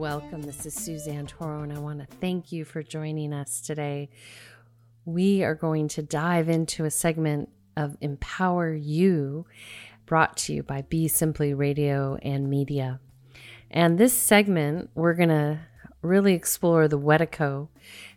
Welcome. 0.00 0.40
This 0.40 0.64
is 0.64 0.72
Suzanne 0.72 1.26
Toro, 1.26 1.62
and 1.62 1.70
I 1.74 1.78
want 1.78 1.98
to 1.98 2.06
thank 2.06 2.52
you 2.52 2.64
for 2.64 2.82
joining 2.82 3.34
us 3.34 3.60
today. 3.60 4.08
We 5.04 5.42
are 5.42 5.54
going 5.54 5.88
to 5.88 6.02
dive 6.02 6.48
into 6.48 6.86
a 6.86 6.90
segment 6.90 7.50
of 7.76 7.98
Empower 8.00 8.72
You 8.72 9.44
brought 10.06 10.38
to 10.38 10.54
you 10.54 10.62
by 10.62 10.80
Be 10.80 11.06
Simply 11.06 11.52
Radio 11.52 12.16
and 12.22 12.48
Media. 12.48 12.98
And 13.70 13.98
this 13.98 14.14
segment, 14.14 14.88
we're 14.94 15.12
going 15.12 15.28
to 15.28 15.60
really 16.00 16.32
explore 16.32 16.88
the 16.88 16.98
Wetiko, 16.98 17.68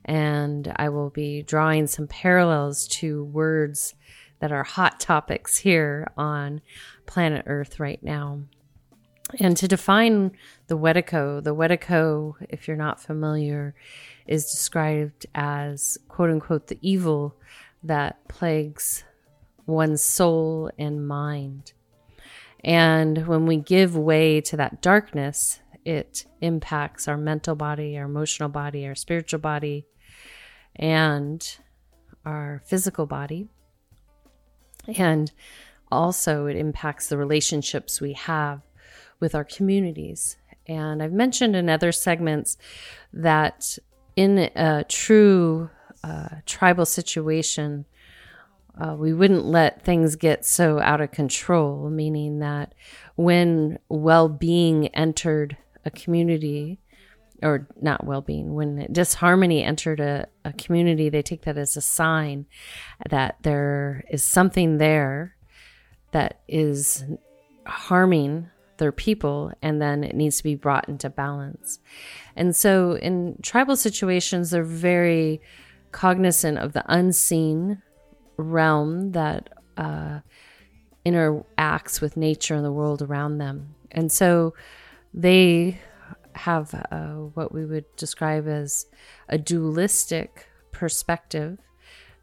and 0.05 0.71
I 0.77 0.87
will 0.87 1.09
be 1.09 1.41
drawing 1.41 1.87
some 1.87 2.07
parallels 2.07 2.87
to 2.99 3.25
words 3.25 3.93
that 4.39 4.53
are 4.53 4.63
hot 4.63 5.01
topics 5.01 5.57
here 5.57 6.07
on 6.15 6.61
planet 7.07 7.43
Earth 7.45 7.77
right 7.77 8.01
now. 8.01 8.43
And 9.39 9.57
to 9.57 9.67
define 9.67 10.31
the 10.67 10.77
Wetiko, 10.77 11.43
the 11.43 11.55
Wetiko, 11.55 12.35
if 12.49 12.67
you're 12.67 12.77
not 12.77 13.01
familiar, 13.01 13.73
is 14.27 14.51
described 14.51 15.25
as 15.33 15.97
quote 16.07 16.29
unquote 16.29 16.67
the 16.67 16.77
evil 16.81 17.35
that 17.83 18.27
plagues 18.27 19.03
one's 19.65 20.01
soul 20.01 20.69
and 20.77 21.07
mind. 21.07 21.73
And 22.63 23.27
when 23.27 23.45
we 23.45 23.57
give 23.57 23.97
way 23.97 24.39
to 24.41 24.57
that 24.57 24.81
darkness, 24.81 25.59
it 25.83 26.25
impacts 26.39 27.07
our 27.07 27.17
mental 27.17 27.55
body, 27.55 27.97
our 27.97 28.05
emotional 28.05 28.49
body, 28.49 28.87
our 28.87 28.95
spiritual 28.95 29.39
body, 29.39 29.85
and 30.75 31.57
our 32.25 32.61
physical 32.65 33.05
body. 33.05 33.47
And 34.95 35.31
also, 35.91 36.45
it 36.45 36.55
impacts 36.55 37.09
the 37.09 37.17
relationships 37.17 37.99
we 37.99 38.13
have 38.13 38.61
with 39.19 39.35
our 39.35 39.43
communities. 39.43 40.37
And 40.67 41.03
I've 41.03 41.11
mentioned 41.11 41.55
in 41.55 41.69
other 41.69 41.91
segments 41.91 42.57
that 43.11 43.77
in 44.15 44.49
a 44.55 44.85
true 44.87 45.69
uh, 46.03 46.29
tribal 46.45 46.85
situation, 46.85 47.85
uh, 48.79 48.95
we 48.95 49.13
wouldn't 49.13 49.45
let 49.45 49.83
things 49.83 50.15
get 50.15 50.45
so 50.45 50.79
out 50.79 51.01
of 51.01 51.11
control, 51.11 51.89
meaning 51.89 52.39
that 52.39 52.73
when 53.15 53.77
well 53.89 54.29
being 54.29 54.87
entered 54.89 55.57
a 55.85 55.91
community, 55.91 56.79
or 57.41 57.67
not 57.81 58.05
well 58.05 58.21
being, 58.21 58.53
when 58.53 58.87
disharmony 58.91 59.63
entered 59.63 59.99
a, 59.99 60.27
a 60.45 60.53
community, 60.53 61.09
they 61.09 61.21
take 61.21 61.43
that 61.43 61.57
as 61.57 61.75
a 61.75 61.81
sign 61.81 62.45
that 63.09 63.35
there 63.43 64.03
is 64.09 64.23
something 64.23 64.77
there 64.77 65.35
that 66.11 66.39
is 66.47 67.03
harming 67.65 68.49
their 68.77 68.91
people 68.91 69.51
and 69.61 69.81
then 69.81 70.03
it 70.03 70.15
needs 70.15 70.37
to 70.37 70.43
be 70.43 70.55
brought 70.55 70.87
into 70.89 71.09
balance. 71.09 71.79
And 72.35 72.55
so 72.55 72.93
in 72.93 73.37
tribal 73.41 73.75
situations, 73.75 74.51
they're 74.51 74.63
very 74.63 75.41
cognizant 75.91 76.57
of 76.57 76.73
the 76.73 76.83
unseen 76.87 77.81
realm 78.37 79.11
that 79.11 79.49
uh, 79.77 80.19
interacts 81.05 82.01
with 82.01 82.17
nature 82.17 82.55
and 82.55 82.65
the 82.65 82.71
world 82.71 83.01
around 83.01 83.37
them. 83.37 83.75
And 83.91 84.11
so 84.11 84.53
they 85.13 85.79
have 86.35 86.73
uh, 86.91 87.13
what 87.35 87.53
we 87.53 87.65
would 87.65 87.85
describe 87.95 88.47
as 88.47 88.87
a 89.29 89.37
dualistic 89.37 90.47
perspective 90.71 91.59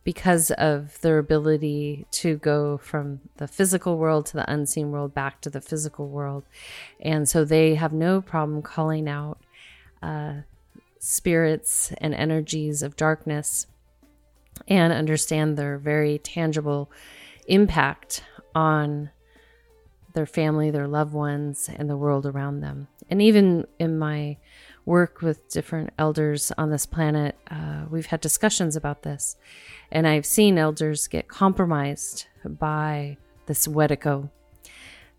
because 0.02 0.50
of 0.52 1.00
their 1.02 1.18
ability 1.18 2.06
to 2.10 2.36
go 2.36 2.78
from 2.78 3.20
the 3.36 3.46
physical 3.46 3.98
world 3.98 4.26
to 4.26 4.32
the 4.34 4.50
unseen 4.50 4.90
world 4.90 5.12
back 5.12 5.40
to 5.42 5.50
the 5.50 5.60
physical 5.60 6.08
world. 6.08 6.44
And 7.00 7.28
so 7.28 7.44
they 7.44 7.74
have 7.74 7.92
no 7.92 8.20
problem 8.20 8.62
calling 8.62 9.08
out 9.08 9.38
uh, 10.02 10.40
spirits 10.98 11.92
and 11.98 12.14
energies 12.14 12.82
of 12.82 12.96
darkness 12.96 13.66
and 14.68 14.92
understand 14.92 15.56
their 15.56 15.78
very 15.78 16.18
tangible 16.18 16.90
impact 17.46 18.24
on 18.54 19.10
their 20.12 20.26
family, 20.26 20.70
their 20.70 20.88
loved 20.88 21.12
ones, 21.12 21.70
and 21.74 21.88
the 21.88 21.96
world 21.96 22.26
around 22.26 22.60
them. 22.60 22.88
And 23.08 23.20
even 23.20 23.66
in 23.78 23.98
my 23.98 24.38
work 24.90 25.22
with 25.22 25.48
different 25.48 25.90
elders 25.98 26.50
on 26.58 26.68
this 26.68 26.84
planet, 26.84 27.36
uh, 27.48 27.84
we've 27.88 28.06
had 28.06 28.20
discussions 28.20 28.74
about 28.74 29.04
this. 29.04 29.36
And 29.92 30.04
I've 30.04 30.26
seen 30.26 30.58
elders 30.58 31.06
get 31.06 31.28
compromised 31.28 32.26
by 32.44 33.16
this 33.46 33.68
Wetiko. 33.68 34.30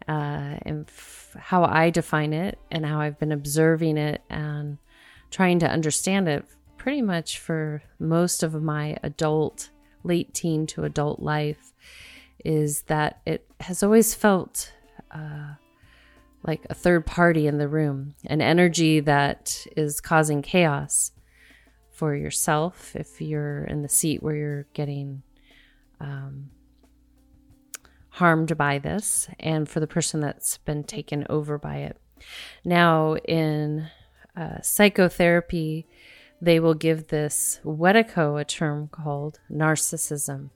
Uh, 0.10 0.58
and 0.64 0.86
f- 0.90 1.38
how 1.40 1.64
I 1.64 1.90
define 1.90 2.34
it 2.34 2.60
and 2.70 2.86
how 2.86 3.00
I've 3.00 3.18
been 3.18 3.32
observing 3.32 3.98
it 3.98 4.22
and 4.30 4.78
trying 5.30 5.60
to 5.60 5.70
understand 5.70 6.28
it 6.28 6.44
pretty 6.78 7.02
much 7.02 7.40
for 7.40 7.82
most 7.98 8.44
of 8.44 8.62
my 8.62 8.98
adult, 9.04 9.70
late 10.04 10.34
teen 10.34 10.68
to 10.68 10.84
adult 10.84 11.22
life 11.22 11.72
is 12.44 12.82
that 12.88 13.22
it 13.26 13.46
has 13.62 13.84
always 13.84 14.14
felt 14.14 14.74
uh, 15.12 15.54
like 16.44 16.66
a 16.70 16.74
third 16.74 17.06
party 17.06 17.48
in 17.48 17.58
the 17.58 17.68
room, 17.68 18.16
an 18.26 18.42
energy 18.42 19.00
that 19.02 19.66
is 19.78 20.02
causing 20.02 20.42
chaos 20.42 21.12
for 21.92 22.16
yourself 22.16 22.96
if 22.96 23.22
you're 23.22 23.64
in 23.66 23.84
the 23.84 23.90
seat 23.90 24.24
where 24.24 24.36
you're 24.36 24.68
getting 24.74 25.22
um, 26.00 26.50
harmed 28.10 28.58
by 28.58 28.80
this, 28.80 29.30
and 29.40 29.70
for 29.70 29.80
the 29.80 29.88
person 29.88 30.20
that's 30.20 30.58
been 30.60 30.84
taken 30.84 31.26
over 31.30 31.58
by 31.58 31.78
it. 31.78 31.98
Now, 32.66 33.16
in 33.18 33.88
uh, 34.36 34.62
psychotherapy, 34.62 35.88
they 36.42 36.60
will 36.60 36.74
give 36.74 37.08
this 37.08 37.60
Wetiko 37.64 38.42
a 38.42 38.46
term 38.46 38.88
called 38.88 39.40
narcissism. 39.52 40.50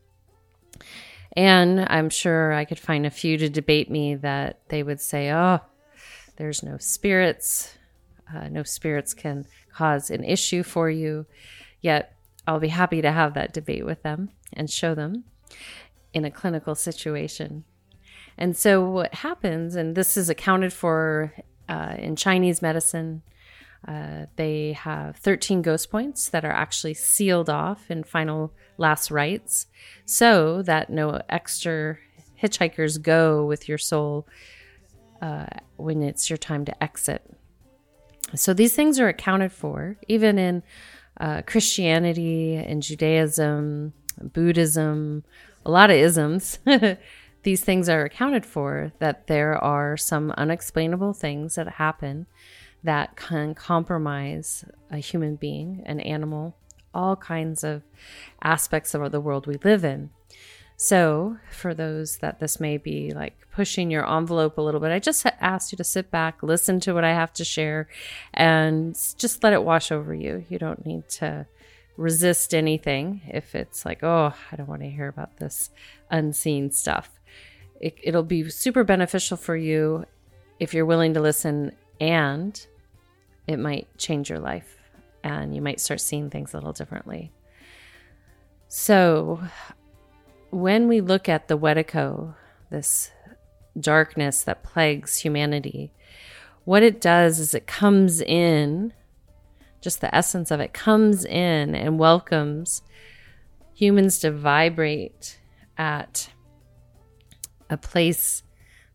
And 1.38 1.86
I'm 1.90 2.10
sure 2.10 2.54
I 2.54 2.66
could 2.66 2.80
find 2.80 3.06
a 3.06 3.12
few 3.12 3.38
to 3.38 3.50
debate 3.50 3.92
me 3.92 4.16
that 4.16 4.62
they 4.70 4.82
would 4.82 5.02
say, 5.02 5.32
oh, 5.32 5.60
there's 6.38 6.64
no 6.64 6.78
spirits. 6.78 7.78
Uh, 8.34 8.50
no 8.50 8.64
spirits 8.64 9.14
can 9.14 9.46
cause 9.74 10.10
an 10.10 10.24
issue 10.24 10.64
for 10.64 10.90
you. 10.90 11.26
Yet 11.82 12.16
I'll 12.48 12.60
be 12.60 12.70
happy 12.70 13.02
to 13.02 13.12
have 13.12 13.34
that 13.34 13.54
debate 13.54 13.86
with 13.86 14.04
them 14.04 14.30
and 14.54 14.70
show 14.70 14.96
them 14.96 15.26
in 16.14 16.26
a 16.26 16.32
clinical 16.32 16.76
situation. 16.76 17.64
And 18.38 18.56
so, 18.58 18.84
what 18.84 19.14
happens, 19.14 19.76
and 19.76 19.96
this 19.96 20.18
is 20.18 20.30
accounted 20.30 20.74
for 20.74 21.34
uh, 21.70 21.96
in 21.98 22.16
Chinese 22.16 22.62
medicine, 22.62 23.22
uh, 23.88 24.26
they 24.36 24.74
have 24.74 25.16
13 25.18 25.62
ghost 25.62 25.92
points 25.92 26.30
that 26.30 26.44
are 26.44 26.52
actually 26.52 26.96
sealed 26.96 27.50
off 27.50 27.90
in 27.92 28.04
final 28.04 28.52
last 28.78 29.12
rites 29.12 29.68
so 30.06 30.62
that 30.64 30.90
no 30.90 31.22
extra 31.30 31.98
hitchhikers 32.42 33.02
go 33.02 33.46
with 33.46 33.70
your 33.70 33.78
soul 33.78 34.28
uh, 35.22 35.48
when 35.78 36.02
it's 36.02 36.30
your 36.30 36.38
time 36.38 36.66
to 36.66 36.84
exit. 36.84 37.30
So 38.34 38.54
these 38.54 38.76
things 38.76 39.00
are 39.00 39.08
accounted 39.08 39.52
for, 39.52 39.98
even 40.08 40.38
in 40.40 40.64
uh, 41.20 41.44
Christianity 41.46 42.56
and 42.56 42.82
Judaism, 42.82 43.94
Buddhism, 44.22 45.24
a 45.66 45.72
lot 45.72 45.90
of 45.90 45.98
isms. 45.98 46.60
these 47.44 47.64
things 47.64 47.88
are 47.90 48.04
accounted 48.04 48.46
for 48.46 48.92
that 49.00 49.28
there 49.28 49.58
are 49.64 49.98
some 49.98 50.32
unexplainable 50.32 51.14
things 51.14 51.56
that 51.56 51.68
happen 51.68 52.26
that 52.84 53.16
can 53.16 53.56
compromise 53.56 54.66
a 54.92 54.98
human 54.98 55.36
being, 55.36 55.82
an 55.86 56.00
animal, 56.00 56.56
all 56.94 57.16
kinds 57.16 57.64
of 57.64 57.84
aspects 58.42 58.94
of 58.94 59.12
the 59.12 59.20
world 59.20 59.48
we 59.48 59.56
live 59.64 59.84
in. 59.84 60.10
So, 60.78 61.38
for 61.52 61.74
those 61.74 62.18
that 62.18 62.40
this 62.40 62.60
may 62.60 62.78
be 62.78 63.14
like 63.14 63.48
pushing 63.52 63.90
your 63.90 64.10
envelope 64.10 64.58
a 64.58 64.62
little 64.62 64.82
bit, 64.82 64.92
I 64.92 65.00
just 65.00 65.26
asked 65.40 65.72
you 65.72 65.78
to 65.78 65.84
sit 65.86 66.12
back, 66.12 66.44
listen 66.44 66.82
to 66.82 66.94
what 66.94 67.06
I 67.06 67.14
have 67.14 67.32
to 67.34 67.46
share, 67.46 67.88
and 68.34 68.94
just 69.18 69.42
let 69.42 69.54
it 69.54 69.64
wash 69.64 69.92
over 69.92 70.14
you. 70.14 70.46
You 70.50 70.60
don't 70.60 70.86
need 70.86 71.08
to 71.10 71.48
resist 71.98 72.54
anything 72.54 73.22
if 73.28 73.56
it's 73.56 73.86
like, 73.86 74.04
oh, 74.04 74.34
I 74.52 74.56
don't 74.58 74.68
want 74.68 74.82
to 74.82 74.90
hear 74.90 75.08
about 75.08 75.38
this 75.38 75.70
unseen 76.12 76.72
stuff. 76.72 77.10
It, 77.80 77.98
it'll 78.04 78.24
be 78.24 78.50
super 78.50 78.84
beneficial 78.84 79.38
for 79.38 79.56
you 79.56 80.06
if 80.60 80.74
you're 80.74 80.86
willing 80.86 81.14
to 81.14 81.22
listen 81.22 81.72
and 82.02 82.66
it 83.48 83.60
might 83.60 83.88
change 83.98 84.30
your 84.30 84.40
life 84.40 84.78
and 85.24 85.56
you 85.56 85.62
might 85.62 85.80
start 85.80 86.02
seeing 86.02 86.30
things 86.30 86.54
a 86.54 86.58
little 86.58 86.74
differently. 86.74 87.32
So, 88.68 89.40
when 90.56 90.88
we 90.88 91.02
look 91.02 91.28
at 91.28 91.50
the 91.50 91.58
Wetiko, 91.58 92.34
this 92.70 93.12
darkness 93.78 94.42
that 94.44 94.64
plagues 94.64 95.18
humanity, 95.18 95.92
what 96.64 96.82
it 96.82 97.02
does 97.02 97.40
is 97.40 97.54
it 97.54 97.68
comes 97.68 98.22
in, 98.22 98.94
just 99.82 100.00
the 100.00 100.16
essence 100.16 100.52
of 100.52 100.62
it 100.62 100.74
comes 100.74 101.26
in 101.26 101.76
and 101.76 102.00
welcomes 102.00 102.82
humans 103.74 104.20
to 104.20 104.32
vibrate 104.32 105.38
at 105.78 106.30
a 107.70 107.76
place 107.76 108.42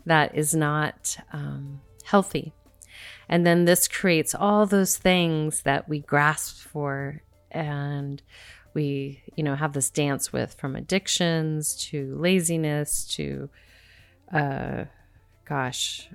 that 0.06 0.34
is 0.34 0.54
not 0.54 1.18
um, 1.30 1.82
healthy. 2.04 2.54
And 3.28 3.46
then 3.46 3.66
this 3.66 3.86
creates 3.86 4.34
all 4.34 4.64
those 4.64 4.96
things 4.96 5.62
that 5.62 5.90
we 5.90 6.00
grasp 6.00 6.56
for 6.66 7.22
and 7.50 8.22
we, 8.74 9.22
you 9.36 9.42
know, 9.42 9.54
have 9.54 9.72
this 9.72 9.90
dance 9.90 10.32
with 10.32 10.54
from 10.54 10.76
addictions 10.76 11.74
to 11.90 12.16
laziness 12.16 13.04
to, 13.14 13.48
uh, 14.32 14.84
gosh, 15.44 16.08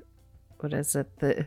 what 0.60 0.74
is 0.74 0.96
it? 0.96 1.20
The 1.20 1.46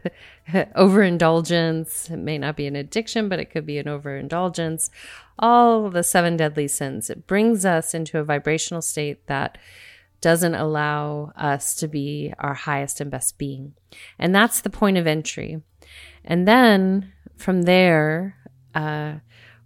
overindulgence. 0.76 2.10
It 2.10 2.18
may 2.18 2.38
not 2.38 2.56
be 2.56 2.66
an 2.66 2.76
addiction, 2.76 3.28
but 3.28 3.38
it 3.38 3.50
could 3.50 3.66
be 3.66 3.78
an 3.78 3.88
overindulgence. 3.88 4.90
All 5.38 5.90
the 5.90 6.02
seven 6.02 6.36
deadly 6.36 6.68
sins. 6.68 7.10
It 7.10 7.26
brings 7.26 7.64
us 7.64 7.94
into 7.94 8.18
a 8.18 8.24
vibrational 8.24 8.82
state 8.82 9.26
that 9.26 9.58
doesn't 10.20 10.54
allow 10.54 11.32
us 11.36 11.74
to 11.76 11.88
be 11.88 12.32
our 12.38 12.54
highest 12.54 13.00
and 13.00 13.10
best 13.10 13.38
being. 13.38 13.74
And 14.18 14.34
that's 14.34 14.60
the 14.60 14.70
point 14.70 14.98
of 14.98 15.06
entry. 15.06 15.62
And 16.24 16.46
then 16.46 17.12
from 17.36 17.62
there, 17.62 18.36
uh, 18.74 19.14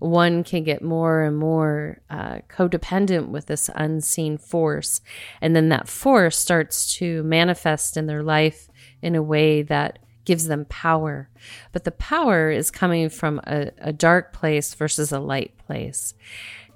one 0.02 0.42
can 0.42 0.64
get 0.64 0.82
more 0.82 1.22
and 1.22 1.36
more 1.36 2.00
uh, 2.10 2.38
codependent 2.48 3.28
with 3.28 3.46
this 3.46 3.70
unseen 3.74 4.36
force. 4.36 5.00
And 5.40 5.54
then 5.54 5.68
that 5.68 5.88
force 5.88 6.36
starts 6.36 6.94
to 6.96 7.22
manifest 7.22 7.96
in 7.96 8.06
their 8.06 8.22
life 8.22 8.68
in 9.00 9.14
a 9.14 9.22
way 9.22 9.62
that 9.62 10.00
gives 10.24 10.46
them 10.46 10.64
power. 10.66 11.28
But 11.72 11.84
the 11.84 11.92
power 11.92 12.50
is 12.50 12.70
coming 12.70 13.08
from 13.08 13.40
a, 13.46 13.70
a 13.78 13.92
dark 13.92 14.32
place 14.32 14.74
versus 14.74 15.12
a 15.12 15.20
light 15.20 15.56
place. 15.66 16.14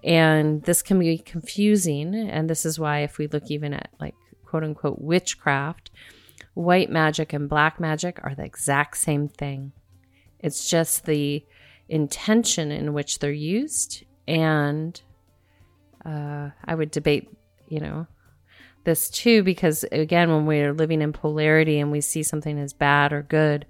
And 0.05 0.63
this 0.63 0.83
can 0.83 0.99
be 0.99 1.19
confusing. 1.19 2.15
And 2.15 2.49
this 2.49 2.65
is 2.65 2.79
why, 2.79 3.01
if 3.01 3.19
we 3.19 3.27
look 3.27 3.51
even 3.51 3.75
at 3.75 3.91
like 4.01 4.15
quote 4.45 4.63
unquote 4.63 5.01
witchcraft, 5.01 5.91
white 6.55 6.91
magic 6.91 7.33
and 7.33 7.49
black 7.49 7.81
magic 7.81 8.21
are 8.23 8.35
the 8.35 8.45
exact 8.45 8.97
same 8.97 9.29
thing. 9.29 9.73
It's 10.39 10.69
just 10.71 11.07
the 11.07 11.45
intention 11.89 12.71
in 12.71 12.93
which 12.93 13.19
they're 13.19 13.33
used. 13.33 14.05
And 14.27 15.01
uh, 16.05 16.51
I 16.65 16.75
would 16.75 16.91
debate, 16.91 17.29
you 17.69 17.81
know, 17.81 18.07
this 18.85 19.11
too, 19.11 19.43
because 19.43 19.85
again, 19.93 20.31
when 20.31 20.47
we're 20.47 20.73
living 20.73 21.03
in 21.03 21.13
polarity 21.13 21.79
and 21.79 21.91
we 21.91 22.01
see 22.01 22.23
something 22.23 22.59
as 22.59 22.73
bad 22.73 23.13
or 23.13 23.23
good, 23.23 23.67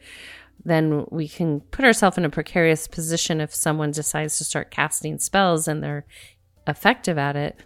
then 0.64 1.06
we 1.10 1.28
can 1.28 1.60
put 1.60 1.84
ourselves 1.84 2.18
in 2.18 2.24
a 2.24 2.30
precarious 2.30 2.86
position 2.86 3.40
if 3.40 3.54
someone 3.54 3.90
decides 3.90 4.38
to 4.38 4.44
start 4.44 4.70
casting 4.70 5.18
spells 5.18 5.68
and 5.68 5.82
they're 5.82 6.04
effective 6.66 7.18
at 7.18 7.36
it. 7.36 7.60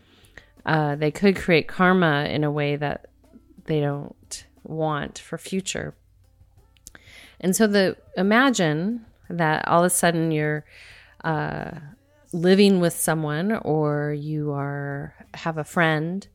Uh, 0.66 0.94
they 0.94 1.10
could 1.10 1.36
create 1.36 1.66
karma 1.66 2.24
in 2.24 2.44
a 2.44 2.50
way 2.50 2.76
that 2.76 3.06
they 3.64 3.80
don't 3.80 4.44
want 4.62 5.18
for 5.18 5.38
future. 5.38 5.94
And 7.40 7.56
so 7.56 7.66
the 7.66 7.96
imagine 8.16 9.06
that 9.30 9.66
all 9.68 9.80
of 9.80 9.86
a 9.86 9.90
sudden 9.90 10.30
you're 10.30 10.64
uh, 11.24 11.70
living 12.32 12.80
with 12.80 12.94
someone 12.94 13.52
or 13.52 14.12
you 14.12 14.52
are 14.52 15.14
have 15.34 15.58
a 15.58 15.64
friend 15.64 16.26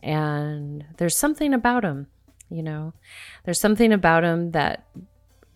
and 0.00 0.84
there's 0.98 1.16
something 1.16 1.54
about 1.54 1.82
them 1.82 2.08
you 2.54 2.62
know? 2.62 2.92
There's 3.44 3.60
something 3.60 3.92
about 3.92 4.22
them 4.22 4.52
that 4.52 4.86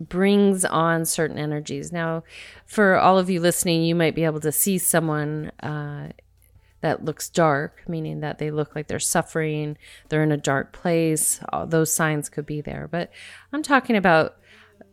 brings 0.01 0.65
on 0.65 1.05
certain 1.05 1.39
energies. 1.39 1.93
Now 1.93 2.25
for 2.67 2.97
all 2.97 3.19
of 3.19 3.31
you 3.31 3.41
listening 3.41 3.83
you 3.83 3.95
might 3.95 4.15
be 4.15 4.25
able 4.25 4.41
to 4.41 4.53
see 4.53 4.79
someone 4.79 5.51
uh, 5.61 6.09
that 6.81 7.05
looks 7.05 7.29
dark 7.29 7.83
meaning 7.89 8.21
that 8.21 8.39
they 8.39 8.53
look 8.53 8.77
like 8.77 8.87
they're 8.87 9.01
suffering 9.01 9.77
they're 10.09 10.23
in 10.23 10.31
a 10.31 10.37
dark 10.37 10.73
place 10.73 11.41
all 11.53 11.67
those 11.67 11.93
signs 11.93 12.29
could 12.29 12.47
be 12.47 12.61
there. 12.61 12.89
But 12.89 13.11
i'm 13.53 13.63
talking 13.63 13.97
about 13.97 14.37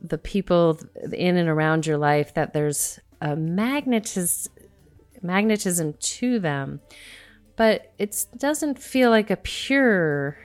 the 0.02 0.18
people 0.18 0.80
in 1.12 1.38
and 1.38 1.50
around 1.50 1.86
your 1.86 1.98
life 1.98 2.34
that 2.34 2.54
there's 2.54 3.00
a 3.22 3.36
magnetism 3.36 4.52
magnetism 5.22 5.94
to 5.94 6.38
them 6.40 6.80
but 7.56 7.94
it 7.98 8.26
doesn't 8.38 8.80
feel 8.80 9.10
like 9.10 9.32
a 9.32 9.38
pure 9.38 10.38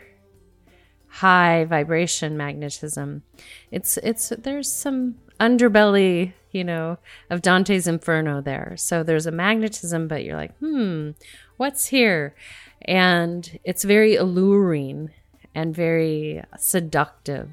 high 1.11 1.65
vibration 1.65 2.37
magnetism. 2.37 3.23
It's 3.71 3.97
it's 3.99 4.31
there's 4.31 4.73
some 4.73 5.17
underbelly 5.39 6.33
you 6.53 6.65
know 6.65 6.99
of 7.29 7.43
dante's 7.43 7.87
inferno 7.87 8.41
there. 8.41 8.75
So 8.77 9.03
there's 9.03 9.27
a 9.27 9.33
magnetism 9.33 10.09
but 10.09 10.25
you're 10.25 10.37
like 10.37 10.57
hmm 10.59 11.11
what's 11.57 11.87
here? 11.87 12.35
And 12.83 13.59
it's 13.65 13.85
very 13.85 14.15
alluring 14.17 15.11
and 15.55 15.75
very 15.75 16.43
seductive 16.57 17.51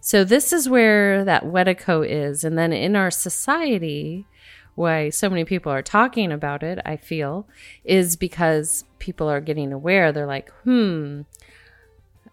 so 0.00 0.24
this 0.24 0.52
is 0.52 0.68
where 0.68 1.24
that 1.24 1.44
Wetiko 1.44 2.06
is. 2.06 2.44
And 2.44 2.56
then 2.56 2.72
in 2.72 2.96
our 2.96 3.10
society, 3.10 4.26
why 4.74 5.10
so 5.10 5.28
many 5.28 5.44
people 5.44 5.72
are 5.72 5.82
talking 5.82 6.30
about 6.30 6.62
it, 6.62 6.78
I 6.86 6.96
feel, 6.96 7.48
is 7.84 8.16
because 8.16 8.84
people 8.98 9.28
are 9.28 9.40
getting 9.40 9.72
aware. 9.72 10.12
They're 10.12 10.26
like, 10.26 10.50
hmm, 10.62 11.22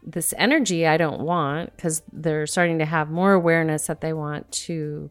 this 0.04 0.34
energy 0.38 0.86
I 0.86 0.98
don't 0.98 1.22
want 1.22 1.76
because 1.76 2.04
they're 2.14 2.46
starting 2.46 2.78
to 2.80 2.86
have 2.86 3.10
more 3.10 3.34
awareness 3.34 3.88
that 3.88 4.02
they 4.02 4.14
want 4.14 4.52
to 4.52 5.10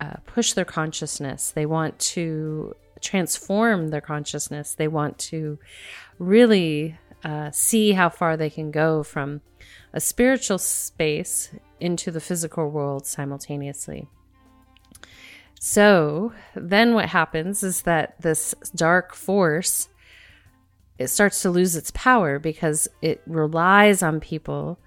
uh, 0.00 0.16
push 0.26 0.54
their 0.54 0.64
consciousness. 0.64 1.52
They 1.52 1.66
want 1.66 1.98
to 2.00 2.74
transform 3.00 3.88
their 3.88 4.00
consciousness. 4.00 4.74
They 4.74 4.88
want 4.88 5.18
to 5.18 5.58
really 6.18 6.98
uh, 7.24 7.52
see 7.52 7.92
how 7.92 8.08
far 8.08 8.36
they 8.36 8.50
can 8.50 8.72
go 8.72 9.04
from 9.04 9.42
a 9.92 10.00
spiritual 10.00 10.58
space 10.58 11.50
into 11.80 12.10
the 12.10 12.20
physical 12.20 12.70
world 12.70 13.06
simultaneously. 13.06 14.08
So 15.60 16.32
then 16.54 16.94
what 16.94 17.08
happens 17.08 17.62
is 17.62 17.82
that 17.82 18.20
this 18.20 18.54
dark 18.74 19.14
force 19.14 19.88
it 20.98 21.08
starts 21.08 21.42
to 21.42 21.50
lose 21.50 21.74
its 21.74 21.90
power 21.92 22.38
because 22.38 22.86
it 23.00 23.22
relies 23.26 24.02
on 24.02 24.20
people 24.20 24.78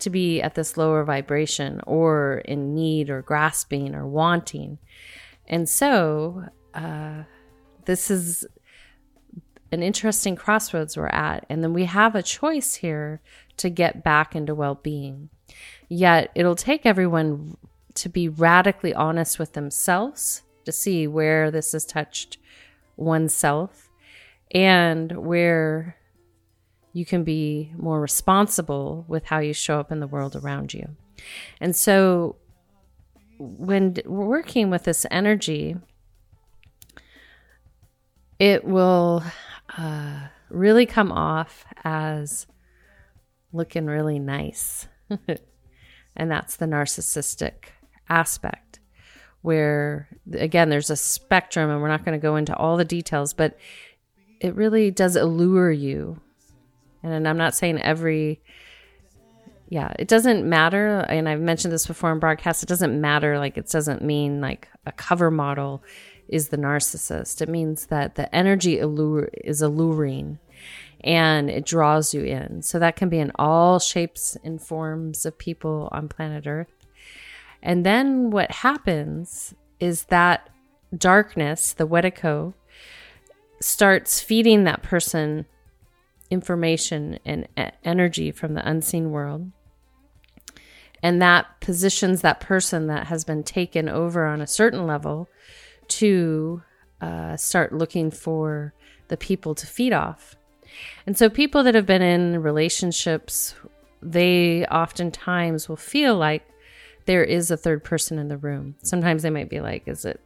to 0.00 0.10
be 0.10 0.42
at 0.42 0.54
this 0.54 0.76
lower 0.76 1.04
vibration 1.04 1.80
or 1.86 2.38
in 2.44 2.74
need 2.74 3.08
or 3.08 3.22
grasping 3.22 3.94
or 3.94 4.06
wanting. 4.06 4.78
And 5.46 5.68
so 5.68 6.44
uh, 6.74 7.22
this 7.84 8.10
is 8.10 8.44
an 9.72 9.82
interesting 9.82 10.36
crossroads 10.36 10.96
we're 10.96 11.06
at. 11.06 11.46
And 11.48 11.62
then 11.62 11.72
we 11.72 11.86
have 11.86 12.14
a 12.14 12.22
choice 12.22 12.74
here 12.74 13.20
to 13.56 13.70
get 13.70 14.04
back 14.04 14.36
into 14.36 14.54
well 14.54 14.76
being. 14.76 15.30
Yet 15.88 16.30
it'll 16.34 16.56
take 16.56 16.86
everyone 16.86 17.56
to 17.94 18.08
be 18.08 18.28
radically 18.28 18.94
honest 18.94 19.38
with 19.38 19.54
themselves 19.54 20.42
to 20.64 20.72
see 20.72 21.06
where 21.06 21.50
this 21.50 21.72
has 21.72 21.84
touched 21.84 22.38
oneself 22.96 23.90
and 24.50 25.12
where 25.12 25.96
you 26.92 27.04
can 27.04 27.24
be 27.24 27.72
more 27.76 28.00
responsible 28.00 29.04
with 29.08 29.24
how 29.24 29.38
you 29.38 29.52
show 29.52 29.80
up 29.80 29.90
in 29.90 30.00
the 30.00 30.06
world 30.06 30.36
around 30.36 30.74
you. 30.74 30.88
And 31.60 31.74
so 31.74 32.36
when 33.38 33.96
working 34.04 34.70
with 34.70 34.84
this 34.84 35.06
energy, 35.10 35.76
it 38.38 38.64
will 38.64 39.24
uh, 39.76 40.28
really 40.50 40.86
come 40.86 41.12
off 41.12 41.64
as 41.84 42.46
looking 43.52 43.86
really 43.86 44.18
nice. 44.18 44.88
and 46.16 46.30
that's 46.30 46.56
the 46.56 46.66
narcissistic 46.66 47.70
aspect, 48.08 48.80
where 49.42 50.08
again, 50.34 50.68
there's 50.68 50.90
a 50.90 50.96
spectrum, 50.96 51.70
and 51.70 51.80
we're 51.80 51.88
not 51.88 52.04
going 52.04 52.18
to 52.18 52.22
go 52.22 52.36
into 52.36 52.56
all 52.56 52.76
the 52.76 52.84
details, 52.84 53.32
but 53.32 53.58
it 54.40 54.54
really 54.54 54.90
does 54.90 55.16
allure 55.16 55.70
you. 55.70 56.20
And 57.02 57.26
I'm 57.26 57.38
not 57.38 57.54
saying 57.54 57.80
every, 57.80 58.40
yeah, 59.68 59.92
it 59.98 60.08
doesn't 60.08 60.48
matter. 60.48 61.00
And 61.00 61.28
I've 61.28 61.40
mentioned 61.40 61.72
this 61.72 61.86
before 61.86 62.12
in 62.12 62.18
broadcasts. 62.18 62.62
It 62.62 62.68
doesn't 62.68 63.00
matter. 63.00 63.38
Like, 63.38 63.56
it 63.56 63.68
doesn't 63.68 64.02
mean 64.02 64.40
like 64.40 64.68
a 64.86 64.92
cover 64.92 65.30
model 65.30 65.82
is 66.32 66.48
the 66.48 66.56
narcissist. 66.56 67.42
It 67.42 67.48
means 67.48 67.86
that 67.86 68.14
the 68.14 68.34
energy 68.34 68.78
allure 68.78 69.28
is 69.44 69.60
alluring 69.60 70.38
and 71.04 71.50
it 71.50 71.66
draws 71.66 72.14
you 72.14 72.22
in. 72.22 72.62
So 72.62 72.78
that 72.78 72.96
can 72.96 73.08
be 73.08 73.18
in 73.18 73.32
all 73.36 73.78
shapes 73.78 74.36
and 74.42 74.60
forms 74.60 75.26
of 75.26 75.36
people 75.36 75.88
on 75.92 76.08
planet 76.08 76.46
Earth. 76.46 76.72
And 77.62 77.84
then 77.84 78.30
what 78.30 78.50
happens 78.50 79.54
is 79.78 80.04
that 80.04 80.48
darkness, 80.96 81.74
the 81.74 81.86
Wetiko, 81.86 82.54
starts 83.60 84.20
feeding 84.20 84.64
that 84.64 84.82
person 84.82 85.46
information 86.30 87.18
and 87.26 87.46
energy 87.84 88.32
from 88.32 88.54
the 88.54 88.66
unseen 88.66 89.10
world. 89.10 89.50
And 91.02 91.20
that 91.20 91.60
positions 91.60 92.22
that 92.22 92.40
person 92.40 92.86
that 92.86 93.08
has 93.08 93.24
been 93.24 93.42
taken 93.42 93.88
over 93.88 94.24
on 94.24 94.40
a 94.40 94.46
certain 94.46 94.86
level 94.86 95.28
to 95.98 96.62
uh, 97.00 97.36
start 97.36 97.72
looking 97.72 98.10
for 98.10 98.72
the 99.08 99.16
people 99.16 99.54
to 99.54 99.66
feed 99.66 99.92
off. 99.92 100.36
And 101.06 101.18
so, 101.18 101.28
people 101.28 101.62
that 101.64 101.74
have 101.74 101.86
been 101.86 102.02
in 102.02 102.42
relationships, 102.42 103.54
they 104.00 104.64
oftentimes 104.66 105.68
will 105.68 105.76
feel 105.76 106.16
like 106.16 106.44
there 107.06 107.24
is 107.24 107.50
a 107.50 107.56
third 107.56 107.84
person 107.84 108.18
in 108.18 108.28
the 108.28 108.36
room. 108.36 108.76
Sometimes 108.82 109.22
they 109.22 109.30
might 109.30 109.50
be 109.50 109.60
like, 109.60 109.82
is 109.86 110.04
it 110.04 110.20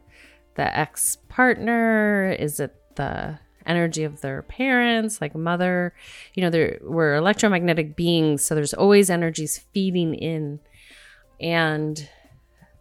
the 0.55 0.77
ex 0.77 1.17
partner? 1.27 2.35
Is 2.39 2.59
it 2.59 2.75
the 2.95 3.39
energy 3.65 4.03
of 4.03 4.21
their 4.21 4.43
parents, 4.43 5.19
like 5.19 5.35
mother? 5.35 5.93
You 6.33 6.49
know, 6.49 6.77
we're 6.81 7.15
electromagnetic 7.15 7.95
beings, 7.95 8.43
so 8.43 8.55
there's 8.55 8.73
always 8.73 9.09
energies 9.09 9.57
feeding 9.73 10.13
in. 10.13 10.59
And 11.41 12.07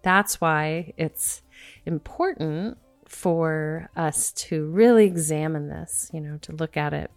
that's 0.02 0.40
why 0.40 0.92
it's 0.96 1.42
important 1.86 2.78
for 3.06 3.88
us 3.96 4.32
to 4.32 4.66
really 4.66 5.06
examine 5.06 5.68
this, 5.68 6.10
you 6.12 6.20
know, 6.20 6.38
to 6.38 6.52
look 6.52 6.76
at 6.76 6.92
it 6.92 7.10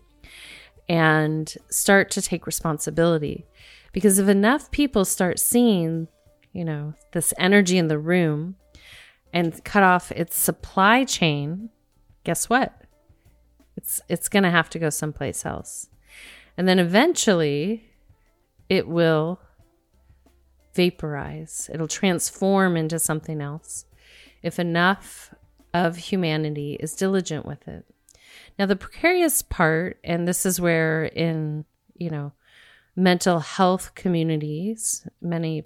and 0.88 1.54
start 1.70 2.12
to 2.12 2.22
take 2.22 2.46
responsibility. 2.46 3.46
Because 3.92 4.20
if 4.20 4.28
enough 4.28 4.72
people 4.72 5.06
start 5.06 5.40
seeing, 5.40 6.08
you 6.54 6.64
know, 6.64 6.94
this 7.12 7.34
energy 7.38 7.78
in 7.78 7.88
the 7.88 8.00
room 8.00 8.56
and 9.34 9.64
cut 9.64 9.84
off 9.84 10.12
its 10.12 10.40
supply 10.40 11.04
chain, 11.06 11.70
guess 12.24 12.50
what? 12.50 12.74
It's 13.76 14.02
it's 14.10 14.30
going 14.30 14.44
to 14.44 14.50
have 14.52 14.70
to 14.72 14.80
go 14.80 14.90
someplace 14.90 15.46
else. 15.46 15.90
And 16.58 16.68
then 16.68 16.80
eventually 16.80 17.86
it 18.68 18.88
will 18.88 19.40
vaporize. 20.76 21.70
It'll 21.74 21.88
transform 21.88 22.76
into 22.76 23.00
something 23.00 23.42
else 23.42 23.86
if 24.44 24.60
enough 24.60 25.34
of 25.74 25.98
humanity 25.98 26.78
is 26.80 26.96
diligent 26.96 27.46
with 27.46 27.68
it. 27.68 27.86
Now 28.58 28.66
the 28.66 28.76
precarious 28.76 29.42
part 29.42 30.00
and 30.04 30.28
this 30.28 30.46
is 30.46 30.60
where 30.60 31.06
in, 31.06 31.66
you 31.96 32.10
know, 32.10 32.34
mental 32.96 33.40
health 33.40 33.96
communities, 33.96 35.08
many 35.22 35.66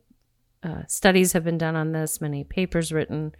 uh, 0.62 0.84
studies 0.88 1.34
have 1.34 1.44
been 1.44 1.58
done 1.58 1.75
on 1.75 1.92
this, 1.92 2.22
many 2.22 2.44
papers 2.44 2.92
written, 2.92 3.34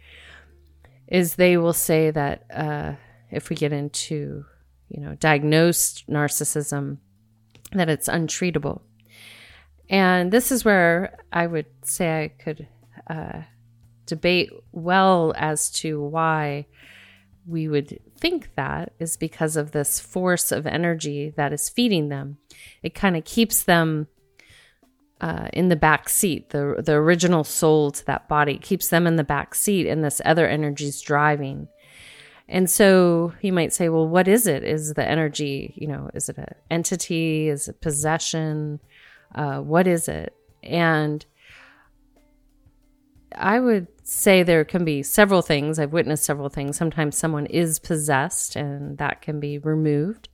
is 1.06 1.36
they 1.36 1.56
will 1.56 1.72
say 1.72 2.10
that 2.10 2.44
uh, 2.52 2.92
if 3.30 3.50
we 3.50 3.56
get 3.56 3.72
into, 3.72 4.44
you 4.88 5.00
know, 5.00 5.14
diagnosed 5.14 6.08
narcissism, 6.08 6.98
that 7.72 7.88
it's 7.88 8.08
untreatable. 8.08 8.80
And 9.88 10.32
this 10.32 10.50
is 10.50 10.64
where 10.64 11.18
I 11.32 11.46
would 11.46 11.66
say 11.82 12.24
I 12.24 12.28
could 12.28 12.66
uh, 13.08 13.42
debate 14.06 14.50
well 14.72 15.32
as 15.36 15.70
to 15.70 16.00
why 16.00 16.66
we 17.46 17.68
would 17.68 18.00
think 18.18 18.54
that 18.54 18.92
is 18.98 19.16
because 19.16 19.56
of 19.56 19.72
this 19.72 20.00
force 20.00 20.50
of 20.50 20.66
energy 20.66 21.32
that 21.36 21.52
is 21.52 21.68
feeding 21.68 22.08
them. 22.08 22.38
It 22.82 22.94
kind 22.94 23.16
of 23.16 23.24
keeps 23.24 23.62
them 23.62 24.08
uh, 25.20 25.48
in 25.52 25.68
the 25.68 25.76
back 25.76 26.08
seat, 26.08 26.50
the 26.50 26.82
the 26.84 26.92
original 26.92 27.44
soul 27.44 27.90
to 27.90 28.04
that 28.06 28.28
body 28.28 28.58
keeps 28.58 28.88
them 28.88 29.06
in 29.06 29.16
the 29.16 29.24
back 29.24 29.54
seat, 29.54 29.86
and 29.86 30.04
this 30.04 30.20
other 30.24 30.46
energy 30.46 30.86
is 30.86 31.00
driving. 31.00 31.68
And 32.46 32.68
so 32.68 33.32
you 33.40 33.52
might 33.52 33.72
say, 33.72 33.88
well, 33.88 34.06
what 34.06 34.28
is 34.28 34.46
it? 34.46 34.62
Is 34.64 34.94
the 34.94 35.08
energy, 35.08 35.72
you 35.76 35.86
know, 35.86 36.10
is 36.12 36.28
it 36.28 36.36
an 36.36 36.54
entity? 36.70 37.48
Is 37.48 37.68
it 37.68 37.80
possession? 37.80 38.80
Uh, 39.34 39.60
what 39.60 39.86
is 39.86 40.08
it? 40.08 40.34
And 40.62 41.24
I 43.36 43.60
would 43.60 43.86
say 44.02 44.42
there 44.42 44.64
can 44.64 44.84
be 44.84 45.02
several 45.02 45.42
things. 45.42 45.78
I've 45.78 45.92
witnessed 45.92 46.24
several 46.24 46.48
things. 46.48 46.76
Sometimes 46.76 47.16
someone 47.16 47.46
is 47.46 47.78
possessed 47.78 48.54
and 48.54 48.98
that 48.98 49.22
can 49.22 49.40
be 49.40 49.58
removed. 49.58 50.28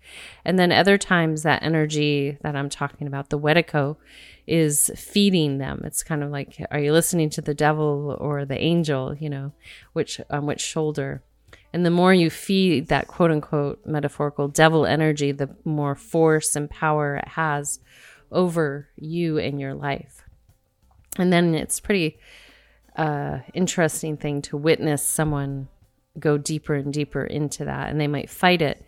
And 0.44 0.58
then 0.58 0.72
other 0.72 0.98
times 0.98 1.42
that 1.42 1.62
energy 1.62 2.36
that 2.42 2.56
I'm 2.56 2.68
talking 2.68 3.06
about, 3.06 3.30
the 3.30 3.38
Wetiko, 3.38 3.96
is 4.46 4.90
feeding 4.96 5.58
them. 5.58 5.82
It's 5.84 6.02
kind 6.02 6.24
of 6.24 6.30
like, 6.30 6.60
are 6.70 6.80
you 6.80 6.92
listening 6.92 7.30
to 7.30 7.40
the 7.40 7.54
devil 7.54 8.16
or 8.18 8.44
the 8.44 8.58
angel, 8.58 9.14
you 9.14 9.30
know, 9.30 9.52
which 9.92 10.20
on 10.28 10.46
which 10.46 10.60
shoulder? 10.60 11.22
And 11.72 11.86
the 11.86 11.90
more 11.90 12.12
you 12.12 12.30
feed 12.30 12.88
that 12.88 13.06
quote 13.06 13.30
unquote 13.30 13.86
metaphorical 13.86 14.48
devil 14.48 14.86
energy, 14.86 15.30
the 15.30 15.54
more 15.64 15.94
force 15.94 16.56
and 16.56 16.68
power 16.68 17.16
it 17.16 17.28
has 17.28 17.78
over 18.32 18.88
you 18.96 19.38
and 19.38 19.60
your 19.60 19.74
life. 19.74 20.24
And 21.16 21.32
then 21.32 21.54
it's 21.54 21.80
pretty 21.80 22.18
uh, 23.00 23.38
interesting 23.54 24.18
thing 24.18 24.42
to 24.42 24.58
witness 24.58 25.02
someone 25.02 25.68
go 26.18 26.36
deeper 26.36 26.74
and 26.74 26.92
deeper 26.92 27.24
into 27.24 27.64
that, 27.64 27.88
and 27.88 27.98
they 27.98 28.06
might 28.06 28.28
fight 28.28 28.60
it. 28.60 28.84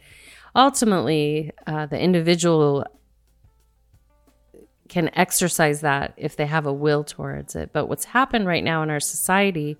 Ultimately, 0.54 1.50
uh, 1.66 1.86
the 1.86 1.98
individual 1.98 2.84
can 4.90 5.10
exercise 5.14 5.80
that 5.80 6.12
if 6.18 6.36
they 6.36 6.44
have 6.44 6.66
a 6.66 6.72
will 6.72 7.04
towards 7.04 7.56
it. 7.56 7.72
But 7.72 7.86
what's 7.86 8.04
happened 8.04 8.46
right 8.46 8.62
now 8.62 8.82
in 8.82 8.90
our 8.90 9.00
society 9.00 9.78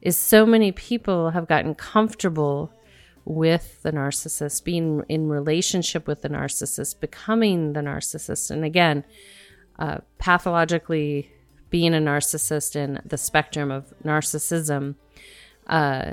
is 0.00 0.16
so 0.16 0.46
many 0.46 0.72
people 0.72 1.30
have 1.30 1.46
gotten 1.46 1.74
comfortable 1.74 2.72
with 3.26 3.82
the 3.82 3.92
narcissist, 3.92 4.64
being 4.64 5.02
in 5.10 5.28
relationship 5.28 6.06
with 6.06 6.22
the 6.22 6.30
narcissist, 6.30 7.00
becoming 7.00 7.74
the 7.74 7.80
narcissist. 7.80 8.50
And 8.50 8.64
again, 8.64 9.04
uh, 9.78 9.98
pathologically 10.16 11.30
being 11.70 11.94
a 11.94 11.98
narcissist 11.98 12.76
in 12.76 13.00
the 13.04 13.18
spectrum 13.18 13.70
of 13.70 13.92
narcissism, 14.04 14.94
uh, 15.66 16.12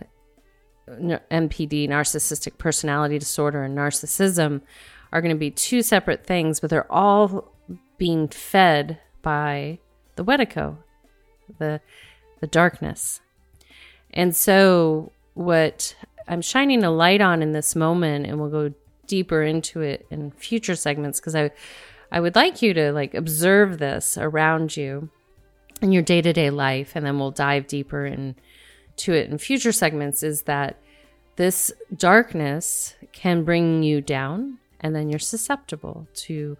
NPD, 0.87 1.89
narcissistic 1.89 2.57
personality 2.57 3.17
disorder, 3.17 3.63
and 3.63 3.77
narcissism 3.77 4.61
are 5.11 5.21
going 5.21 5.33
to 5.33 5.39
be 5.39 5.51
two 5.51 5.81
separate 5.81 6.25
things, 6.25 6.59
but 6.59 6.69
they're 6.69 6.91
all 6.91 7.51
being 7.97 8.27
fed 8.27 8.99
by 9.21 9.79
the 10.15 10.23
Wetiko, 10.25 10.77
the 11.57 11.81
the 12.41 12.47
darkness. 12.47 13.21
And 14.13 14.35
so 14.35 15.11
what 15.33 15.95
I'm 16.27 16.41
shining 16.41 16.83
a 16.83 16.91
light 16.91 17.21
on 17.21 17.41
in 17.41 17.51
this 17.51 17.75
moment 17.75 18.25
and 18.25 18.39
we'll 18.39 18.49
go 18.49 18.73
deeper 19.07 19.43
into 19.43 19.81
it 19.81 20.05
in 20.09 20.31
future 20.31 20.75
segments 20.75 21.19
because 21.19 21.35
I 21.35 21.51
I 22.11 22.19
would 22.19 22.35
like 22.35 22.61
you 22.61 22.73
to 22.73 22.91
like 22.91 23.13
observe 23.13 23.77
this 23.77 24.17
around 24.17 24.75
you 24.77 25.09
in 25.81 25.91
your 25.91 26.03
day-to-day 26.03 26.49
life 26.49 26.93
and 26.95 27.05
then 27.05 27.19
we'll 27.19 27.31
dive 27.31 27.67
deeper 27.67 28.05
into 28.05 29.13
it 29.13 29.29
in 29.29 29.37
future 29.37 29.71
segments 29.71 30.23
is 30.23 30.43
that 30.43 30.77
this 31.35 31.71
darkness 31.95 32.95
can 33.11 33.43
bring 33.43 33.83
you 33.83 34.01
down 34.01 34.57
and 34.79 34.95
then 34.95 35.09
you're 35.09 35.19
susceptible 35.19 36.07
to 36.13 36.57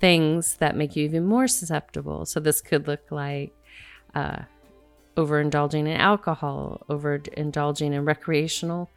things 0.00 0.56
that 0.56 0.76
make 0.76 0.96
you 0.96 1.04
even 1.04 1.24
more 1.24 1.48
susceptible. 1.48 2.24
So 2.24 2.40
this 2.40 2.60
could 2.60 2.86
look 2.86 3.10
like 3.10 3.52
uh, 4.14 4.42
overindulging 5.16 5.80
in 5.80 5.88
alcohol, 5.88 6.84
overindulging 6.88 7.92
in 7.92 8.04
recreational 8.04 8.90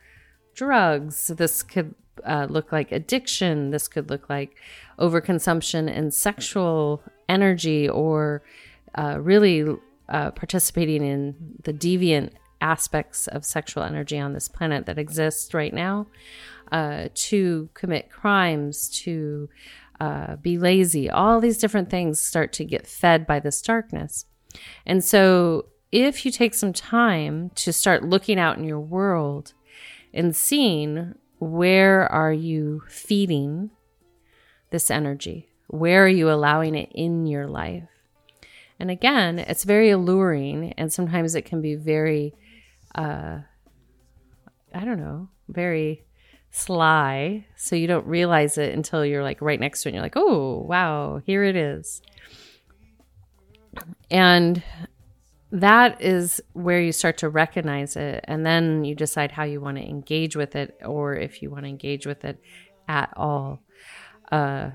drugs. 0.54 1.28
This 1.28 1.64
could 1.64 1.96
uh, 2.26 2.48
look 2.50 2.72
like 2.72 2.92
addiction. 2.92 3.72
This 3.72 3.88
could 3.88 4.10
look 4.10 4.30
like 4.30 4.56
overconsumption 5.00 5.94
in 5.94 6.12
sexual 6.12 7.02
energy 7.28 7.88
or 7.90 8.44
uh, 8.96 9.18
really 9.20 9.76
uh, 10.10 10.32
participating 10.32 11.04
in 11.04 11.36
the 11.64 11.74
deviant 11.74 12.32
aspects 12.60 13.28
of 13.28 13.44
sexual 13.44 13.84
energy 13.84 14.20
on 14.20 14.34
this 14.34 14.48
planet 14.48 14.86
that 14.86 15.00
exists 15.00 15.54
right 15.54 15.74
now, 15.74 16.08
uh, 16.72 17.08
to 17.14 17.70
commit 17.74 18.10
crimes, 18.10 18.88
to 18.90 19.50
uh, 20.00 20.36
be 20.38 20.58
lazy, 20.58 21.10
all 21.10 21.40
these 21.40 21.58
different 21.58 21.90
things 21.90 22.20
start 22.20 22.52
to 22.54 22.66
get 22.66 22.88
fed 22.88 23.28
by 23.28 23.40
this 23.40 23.62
darkness. 23.62 24.26
And 24.86 25.04
so, 25.04 25.66
if 25.92 26.26
you 26.26 26.32
take 26.32 26.54
some 26.54 26.74
time 26.74 27.52
to 27.56 27.74
start 27.74 28.04
looking 28.04 28.40
out 28.40 28.58
in 28.58 28.64
your 28.64 28.80
world 28.80 29.54
and 30.14 30.36
seeing 30.36 31.16
where 31.40 32.10
are 32.12 32.32
you 32.32 32.82
feeding 32.88 33.72
this 34.70 34.90
energy? 34.90 35.50
Where 35.68 36.06
are 36.06 36.10
you 36.10 36.32
allowing 36.32 36.76
it 36.76 36.92
in 36.94 37.26
your 37.28 37.48
life? 37.48 37.84
And 38.82 38.90
again, 38.90 39.38
it's 39.38 39.64
very 39.64 39.92
alluring, 39.92 40.74
and 40.74 40.92
sometimes 40.92 41.36
it 41.36 41.44
can 41.44 41.62
be 41.62 41.76
very, 41.76 42.34
uh, 42.96 43.38
I 44.74 44.86
don't 44.86 44.98
know, 44.98 45.30
very 45.48 46.04
sly. 46.50 47.46
So 47.56 47.76
you 47.76 47.86
don't 47.86 48.08
realize 48.08 48.58
it 48.58 48.74
until 48.74 49.06
you're 49.06 49.22
like 49.22 49.40
right 49.40 49.60
next 49.60 49.84
to 49.84 49.88
it 49.88 49.92
and 49.92 49.96
you're 49.98 50.04
like, 50.04 50.18
oh, 50.18 50.66
wow, 50.68 51.22
here 51.28 51.44
it 51.44 51.56
is. 51.56 52.02
And 54.10 54.64
that 55.52 56.02
is 56.02 56.42
where 56.54 56.82
you 56.82 56.92
start 56.92 57.20
to 57.20 57.30
recognize 57.30 57.96
it 57.96 58.26
and 58.28 58.44
then 58.44 58.84
you 58.84 58.96
decide 58.96 59.32
how 59.32 59.44
you 59.44 59.62
want 59.62 59.78
to 59.78 59.84
engage 59.84 60.36
with 60.36 60.56
it 60.56 60.76
or 60.84 61.14
if 61.14 61.44
you 61.44 61.52
want 61.52 61.66
to 61.66 61.70
engage 61.70 62.08
with 62.08 62.26
it 62.26 62.42
at 62.88 63.14
all 63.16 63.62
uh, 64.32 64.72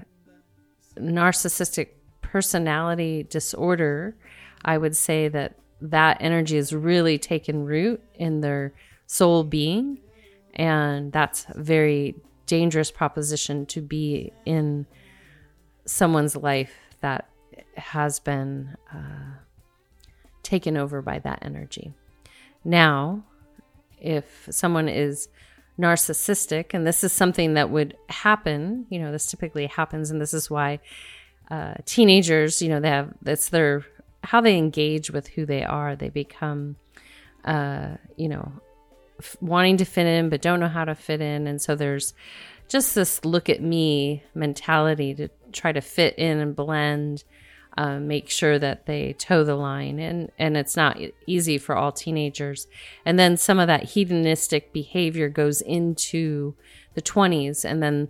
narcissistic 0.97 1.89
personality 2.37 3.23
disorder 3.23 4.15
i 4.63 4.77
would 4.77 4.95
say 4.95 5.27
that 5.27 5.59
that 5.81 6.19
energy 6.21 6.57
has 6.57 6.71
really 6.73 7.17
taken 7.19 7.65
root 7.65 7.99
in 8.15 8.43
their 8.43 8.75
soul 9.07 9.43
being 9.43 9.99
and 10.57 11.13
that's 11.13 11.47
a 11.49 11.59
very 11.59 12.15
dangerous 12.45 12.91
proposition 12.91 13.65
to 13.67 13.81
be 13.81 14.33
in 14.45 14.87
someone's 15.87 16.37
life 16.37 16.75
that 17.01 17.29
has 17.77 18.21
been 18.21 18.77
uh, 18.93 19.39
taken 20.43 20.77
over 20.77 21.03
by 21.03 21.19
that 21.19 21.39
energy. 21.43 21.93
Now, 22.65 23.25
if 23.99 24.49
someone 24.51 24.89
is 24.89 25.29
narcissistic, 25.79 26.73
and 26.73 26.87
this 26.87 27.05
is 27.05 27.13
something 27.13 27.55
that 27.55 27.71
would 27.71 27.97
happen, 28.09 28.87
you 28.89 28.99
know, 28.99 29.13
this 29.13 29.31
typically 29.31 29.67
happens, 29.67 30.11
and 30.11 30.21
this 30.21 30.33
is 30.33 30.51
why 30.51 30.81
uh, 31.51 31.75
teenagers, 31.85 32.61
you 32.61 32.69
know, 32.69 32.81
they 32.81 32.91
have 32.91 33.13
that's 33.23 33.49
their 33.51 33.85
how 34.23 34.41
they 34.41 34.57
engage 34.57 35.11
with 35.11 35.29
who 35.29 35.47
they 35.47 35.63
are. 35.63 35.95
They 35.95 36.09
become, 36.09 36.77
uh, 37.45 37.97
you 38.17 38.29
know, 38.29 38.53
f- 39.21 39.37
wanting 39.41 39.77
to 39.79 39.85
fit 39.85 40.07
in 40.07 40.29
but 40.29 40.43
don't 40.43 40.61
know 40.61 40.69
how 40.69 40.85
to 40.85 40.95
fit 40.95 41.21
in, 41.21 41.47
and 41.47 41.61
so 41.61 41.75
there's 41.75 42.15
just 42.69 42.95
this 42.95 43.25
look 43.25 43.49
at 43.49 43.63
me 43.63 44.25
mentality 44.35 45.15
to 45.15 45.29
try 45.53 45.73
to 45.73 45.81
fit 45.81 46.19
in 46.19 46.39
and 46.41 46.57
blend 46.57 47.23
um, 47.79 48.09
make 48.09 48.31
sure 48.31 48.59
that 48.59 48.87
they 48.87 49.13
toe 49.15 49.45
the 49.45 49.55
line. 49.55 49.99
And 49.99 50.31
and 50.39 50.57
it's 50.57 50.77
not 50.77 50.99
easy 51.27 51.59
for 51.59 51.77
all 51.77 51.93
teenagers. 51.93 52.67
And 53.05 53.19
then 53.19 53.37
some 53.37 53.59
of 53.59 53.67
that 53.67 53.85
hedonistic 53.85 54.73
behavior 54.73 55.29
goes 55.29 55.61
into 55.61 56.55
the 56.95 57.03
20s 57.03 57.65
and 57.65 57.83
then 57.83 58.09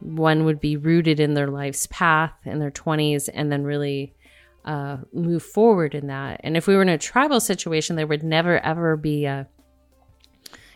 one 0.00 0.44
would 0.44 0.60
be 0.60 0.76
rooted 0.76 1.20
in 1.20 1.34
their 1.34 1.48
life's 1.48 1.86
path 1.86 2.32
in 2.44 2.58
their 2.58 2.70
20s 2.70 3.28
and 3.32 3.50
then 3.50 3.64
really 3.64 4.14
uh, 4.64 4.98
move 5.12 5.42
forward 5.42 5.94
in 5.94 6.08
that 6.08 6.40
and 6.44 6.56
if 6.56 6.66
we 6.66 6.74
were 6.74 6.82
in 6.82 6.88
a 6.88 6.98
tribal 6.98 7.40
situation 7.40 7.96
there 7.96 8.06
would 8.06 8.22
never 8.22 8.58
ever 8.60 8.96
be 8.96 9.24
a 9.24 9.48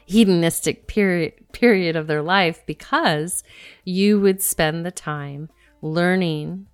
hedonistic 0.07 0.87
period 0.87 1.33
period 1.53 1.97
of 1.97 2.07
their 2.07 2.23
life 2.23 2.65
because 2.67 3.43
you 3.85 4.21
would 4.21 4.43
spend 4.43 4.85
the 4.85 4.91
time 4.91 5.49
learning 5.83 6.67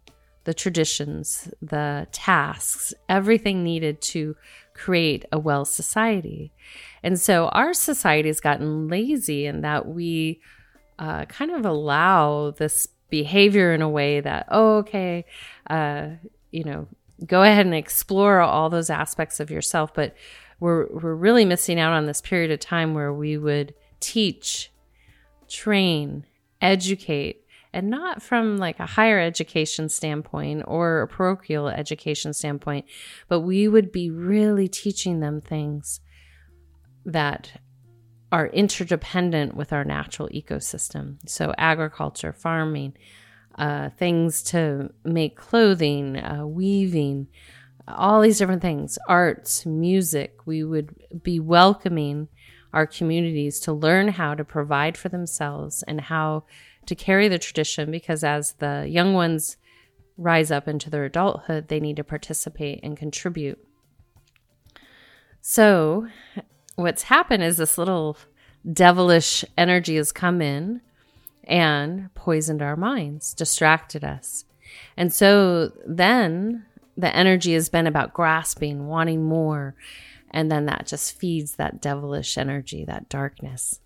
the 0.45 0.55
traditions, 0.55 1.53
the 1.61 2.07
tasks, 2.13 2.95
everything 3.09 3.63
needed 3.63 4.01
to 4.01 4.35
create 4.75 5.25
a 5.31 5.39
well 5.39 5.65
society. 5.65 6.53
And 7.03 7.21
so 7.21 7.49
our 7.49 7.75
society 7.75 8.29
has 8.29 8.41
gotten 8.41 8.89
lazy 8.89 9.47
in 9.47 9.61
that 9.61 9.87
we 9.87 10.41
uh, 11.01 11.25
kind 11.25 11.51
of 11.51 11.65
allow 11.65 12.53
this 12.53 12.87
behavior 13.09 13.73
in 13.73 13.83
a 13.83 13.89
way 13.89 14.21
that, 14.21 14.47
oh, 14.51 14.77
okay, 14.77 15.25
uh, 15.69 16.11
you 16.53 16.63
know, 16.63 16.87
go 17.27 17.43
ahead 17.43 17.67
and 17.67 17.75
explore 17.75 18.41
all 18.41 18.71
those 18.71 18.91
aspects 18.91 19.41
of 19.41 19.51
yourself. 19.51 19.93
But 19.95 20.15
we're, 20.61 20.87
we're 20.89 21.15
really 21.15 21.47
missing 21.47 21.81
out 21.81 21.95
on 21.95 22.07
this 22.07 22.21
period 22.21 22.51
of 22.51 22.61
time 22.61 22.95
where 22.95 23.13
we 23.13 23.39
would 23.39 23.75
teach, 23.99 24.71
train, 25.49 26.27
educate, 26.61 27.47
and 27.73 27.89
not 27.89 28.23
from 28.23 28.59
like 28.59 28.79
a 28.79 28.87
higher 28.87 29.19
education 29.19 29.89
standpoint 29.89 30.65
or 30.67 31.03
a 31.03 31.09
parochial 31.09 31.69
education 31.69 32.35
standpoint, 32.35 32.85
but 33.29 33.41
we 33.41 33.69
would 33.69 33.91
be 33.91 34.11
really 34.11 34.69
teaching 34.69 35.21
them 35.21 35.41
things 35.41 36.01
that 37.07 37.53
are 38.33 38.47
interdependent 38.49 39.55
with 39.55 39.73
our 39.73 39.85
natural 39.85 40.29
ecosystem. 40.29 41.17
So, 41.27 41.53
agriculture, 41.59 42.33
farming, 42.33 42.95
uh, 43.57 43.91
things 43.91 44.43
to 44.45 44.93
make 45.05 45.37
clothing, 45.37 46.17
uh, 46.17 46.47
weaving, 46.47 47.29
all 47.89 48.21
these 48.21 48.39
different 48.39 48.63
things, 48.63 48.99
arts, 49.09 49.67
music. 49.67 50.47
We 50.47 50.63
would 50.63 50.95
be 51.23 51.41
welcoming 51.41 52.29
our 52.73 52.87
communities 52.87 53.59
to 53.61 53.73
learn 53.73 54.09
how 54.09 54.35
to 54.35 54.45
provide 54.45 54.97
for 54.97 55.09
themselves 55.09 55.83
and 55.89 56.01
how 56.01 56.45
to 56.87 56.95
carry 56.95 57.29
the 57.29 57.39
tradition 57.39 57.91
because 57.91 58.23
as 58.23 58.53
the 58.55 58.87
young 58.89 59.13
ones 59.13 59.57
rise 60.17 60.51
up 60.51 60.69
into 60.69 60.91
their 60.91 61.05
adulthood, 61.05 61.69
they 61.69 61.81
need 61.81 61.97
to 61.97 62.05
participate 62.05 62.81
and 62.83 62.97
contribute. 62.97 63.59
So, 65.41 66.07
what's 66.83 67.05
happened 67.05 67.43
is 67.43 67.57
this 67.57 67.79
little 67.79 68.17
devilish 68.71 69.45
energy 69.57 69.97
has 69.97 70.13
come 70.13 70.41
in 70.43 70.81
and 71.45 72.15
poisoned 72.15 72.63
our 72.63 72.77
minds, 72.77 73.35
distracted 73.35 74.05
us. 74.05 74.45
And 74.97 75.13
so 75.13 75.73
then 75.87 76.67
the 76.97 77.15
energy 77.15 77.55
has 77.55 77.69
been 77.69 77.87
about 77.87 78.15
grasping, 78.15 78.87
wanting 78.87 79.25
more. 79.25 79.75
And 80.31 80.51
then 80.51 80.67
that 80.67 80.87
just 80.87 81.19
feeds 81.19 81.57
that 81.57 81.81
devilish 81.81 82.39
energy, 82.39 82.85
that 82.85 83.09
darkness. 83.09 83.81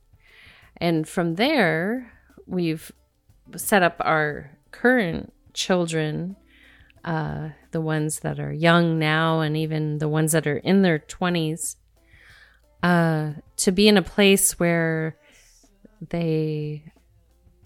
And 0.76 1.08
from 1.08 1.36
there, 1.36 2.12
we've 2.46 2.92
set 3.56 3.82
up 3.82 3.96
our 4.00 4.58
current 4.72 5.32
children, 5.52 6.36
uh, 7.04 7.50
the 7.70 7.80
ones 7.80 8.20
that 8.20 8.40
are 8.40 8.52
young 8.52 8.98
now, 8.98 9.40
and 9.40 9.56
even 9.56 9.98
the 9.98 10.08
ones 10.08 10.32
that 10.32 10.46
are 10.46 10.58
in 10.58 10.82
their 10.82 10.98
20s, 10.98 11.76
uh, 12.84 13.32
to 13.56 13.72
be 13.72 13.88
in 13.88 13.96
a 13.96 14.02
place 14.02 14.58
where 14.60 15.16
they 16.10 16.84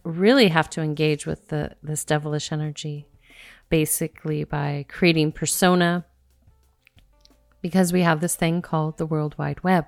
really 0.04 0.48
have 0.48 0.70
to 0.70 0.80
engage 0.80 1.26
with 1.26 1.48
the 1.48 1.74
this 1.82 2.04
devilish 2.04 2.52
energy 2.52 3.06
basically 3.68 4.44
by 4.44 4.86
creating 4.88 5.32
persona 5.32 6.06
because 7.60 7.92
we 7.92 8.02
have 8.02 8.20
this 8.20 8.36
thing 8.36 8.62
called 8.62 8.96
the 8.96 9.04
world 9.04 9.34
wide 9.36 9.62
web 9.62 9.84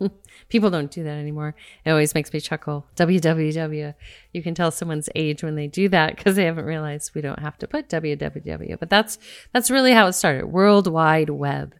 People 0.48 0.70
don't 0.70 0.90
do 0.90 1.04
that 1.04 1.18
anymore. 1.18 1.54
It 1.84 1.90
always 1.90 2.14
makes 2.14 2.32
me 2.32 2.40
chuckle. 2.40 2.86
WWW. 2.96 3.94
You 4.32 4.42
can 4.42 4.54
tell 4.54 4.70
someone's 4.70 5.08
age 5.14 5.42
when 5.42 5.56
they 5.56 5.66
do 5.66 5.88
that 5.90 6.16
because 6.16 6.36
they 6.36 6.44
haven't 6.44 6.64
realized 6.64 7.14
we 7.14 7.20
don't 7.20 7.40
have 7.40 7.58
to 7.58 7.68
put 7.68 7.88
WWW. 7.88 8.78
But 8.78 8.90
that's 8.90 9.18
that's 9.52 9.70
really 9.70 9.92
how 9.92 10.06
it 10.06 10.14
started. 10.14 10.46
World 10.46 10.86
Wide 10.86 11.30
Web. 11.30 11.74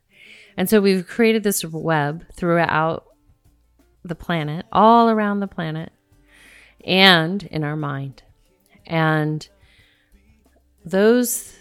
And 0.57 0.69
so 0.69 0.81
we've 0.81 1.07
created 1.07 1.43
this 1.43 1.65
web 1.65 2.25
throughout 2.33 3.07
the 4.05 4.15
planet, 4.15 4.67
all 4.73 5.09
around 5.11 5.41
the 5.41 5.47
planet, 5.47 5.93
and 6.85 7.43
in 7.45 7.65
our 7.65 7.77
mind. 7.77 8.23
And 8.87 9.49
those 10.85 11.57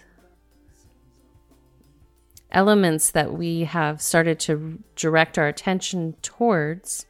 elements 2.51 3.11
that 3.11 3.33
we 3.33 3.65
have 3.65 4.01
started 4.01 4.39
to 4.39 4.79
direct 4.95 5.37
our 5.37 5.47
attention 5.47 6.15
towards 6.21 7.05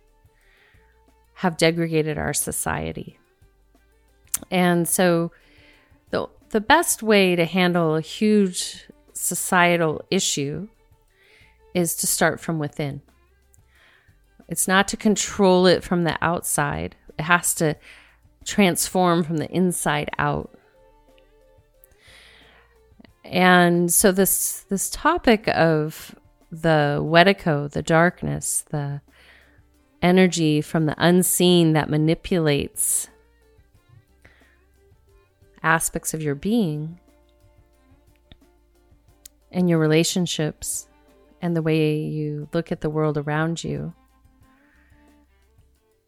have 1.36 1.56
degraded 1.58 2.18
our 2.18 2.34
society. 2.34 3.18
And 4.52 4.88
so 4.88 5.32
the 6.10 6.28
the 6.50 6.62
best 6.62 7.04
way 7.04 7.36
to 7.36 7.46
handle 7.46 7.96
a 7.96 8.02
huge 8.02 8.88
societal 9.14 10.04
issue 10.10 10.68
is 11.80 11.96
to 11.96 12.08
start 12.08 12.40
from 12.40 12.60
within. 12.60 13.02
It's 14.48 14.68
not 14.68 14.88
to 14.90 14.98
control 14.98 15.66
it 15.66 15.84
from 15.84 16.04
the 16.04 16.18
outside. 16.22 16.96
It 17.18 17.24
has 17.24 17.54
to 17.56 17.76
transform 18.46 19.24
from 19.24 19.38
the 19.38 19.50
inside 19.50 20.10
out. 20.18 20.54
And 23.24 23.94
so 23.94 24.12
this 24.12 24.66
this 24.70 24.90
topic 24.90 25.48
of 25.50 26.16
the 26.52 27.00
Wetiko, 27.02 27.70
the 27.70 27.84
darkness, 27.84 28.66
the 28.72 29.02
energy 30.02 30.62
from 30.62 30.88
the 30.88 30.96
unseen 30.98 31.74
that 31.74 31.90
manipulates 31.90 33.08
aspects 35.62 36.14
of 36.14 36.24
your 36.24 36.36
being 36.36 37.00
and 39.52 39.70
your 39.70 39.78
relationships 39.78 40.89
and 41.42 41.56
the 41.56 41.62
way 41.62 41.98
you 41.98 42.50
look 42.54 42.72
at 42.72 42.82
the 42.82 42.90
world 42.90 43.18
around 43.18 43.64
you 43.64 43.94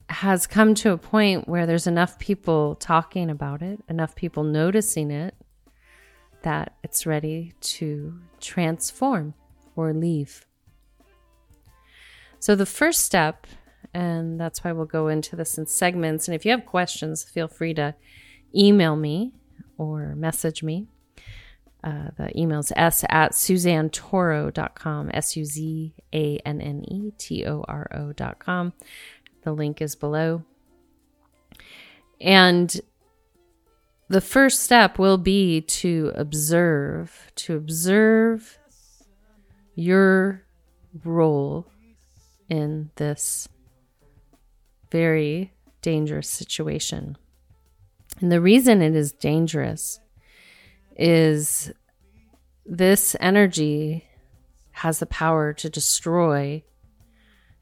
has 0.09 0.45
come 0.45 0.75
to 0.75 0.91
a 0.91 0.97
point 0.97 1.47
where 1.47 1.65
there's 1.65 1.87
enough 1.87 2.19
people 2.19 2.75
talking 2.75 3.29
about 3.29 3.61
it, 3.61 3.79
enough 3.87 4.13
people 4.13 4.43
noticing 4.43 5.09
it, 5.09 5.33
that 6.43 6.73
it's 6.83 7.05
ready 7.05 7.53
to 7.61 8.19
transform 8.39 9.33
or 9.75 9.93
leave. 9.93 10.45
So, 12.39 12.55
the 12.55 12.65
first 12.65 13.01
step, 13.01 13.47
and 13.93 14.39
that's 14.39 14.63
why 14.63 14.71
we'll 14.71 14.85
go 14.85 15.07
into 15.07 15.35
this 15.35 15.57
in 15.57 15.65
segments. 15.65 16.27
And 16.27 16.35
if 16.35 16.43
you 16.43 16.51
have 16.51 16.65
questions, 16.65 17.23
feel 17.23 17.47
free 17.47 17.73
to 17.75 17.95
email 18.55 18.95
me 18.95 19.33
or 19.77 20.15
message 20.15 20.63
me. 20.63 20.87
Uh, 21.83 22.09
the 22.17 22.37
email's 22.37 22.71
s 22.75 23.03
at 23.09 23.31
suzannetoro.com, 23.31 25.11
S 25.13 25.35
U 25.35 25.45
Z 25.45 25.93
A 26.13 26.37
N 26.45 26.61
N 26.61 26.83
E 26.87 27.11
T 27.17 27.45
O 27.45 27.63
R 27.67 27.87
O.com. 27.93 28.73
The 29.43 29.51
link 29.51 29.81
is 29.81 29.95
below. 29.95 30.43
And 32.19 32.79
the 34.09 34.21
first 34.21 34.59
step 34.59 34.99
will 34.99 35.17
be 35.17 35.61
to 35.61 36.11
observe, 36.15 37.31
to 37.35 37.55
observe 37.55 38.59
your 39.73 40.43
role 41.03 41.65
in 42.49 42.91
this 42.97 43.47
very 44.91 45.53
dangerous 45.81 46.29
situation. 46.29 47.17
And 48.19 48.31
the 48.31 48.41
reason 48.41 48.81
it 48.81 48.95
is 48.95 49.13
dangerous 49.13 50.00
is 50.97 51.71
this 52.65 53.15
energy 53.19 54.05
has 54.71 54.99
the 54.99 55.05
power 55.05 55.53
to 55.53 55.69
destroy 55.69 56.63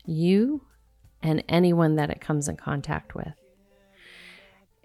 you 0.05 0.61
and 1.21 1.43
anyone 1.49 1.95
that 1.95 2.09
it 2.09 2.21
comes 2.21 2.47
in 2.47 2.57
contact 2.57 3.15
with. 3.15 3.33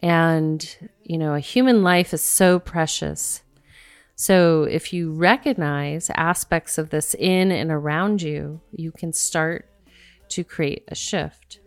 And, 0.01 0.77
you 1.03 1.17
know, 1.17 1.35
a 1.35 1.41
human 1.41 1.83
life 1.83 2.13
is 2.13 2.23
so 2.23 2.59
precious. 2.59 3.43
So 4.17 4.65
if 4.65 4.93
you 4.93 5.13
recognize 5.13 6.11
aspects 6.15 6.79
of 6.79 6.91
this 6.91 7.15
in 7.15 7.51
and 7.51 7.71
around 7.71 8.23
you, 8.23 8.61
you 8.71 8.93
can 8.93 9.13
start 9.13 9.69
to 10.31 10.45
create 10.45 10.85
a 10.89 10.95
shift. 10.95 11.61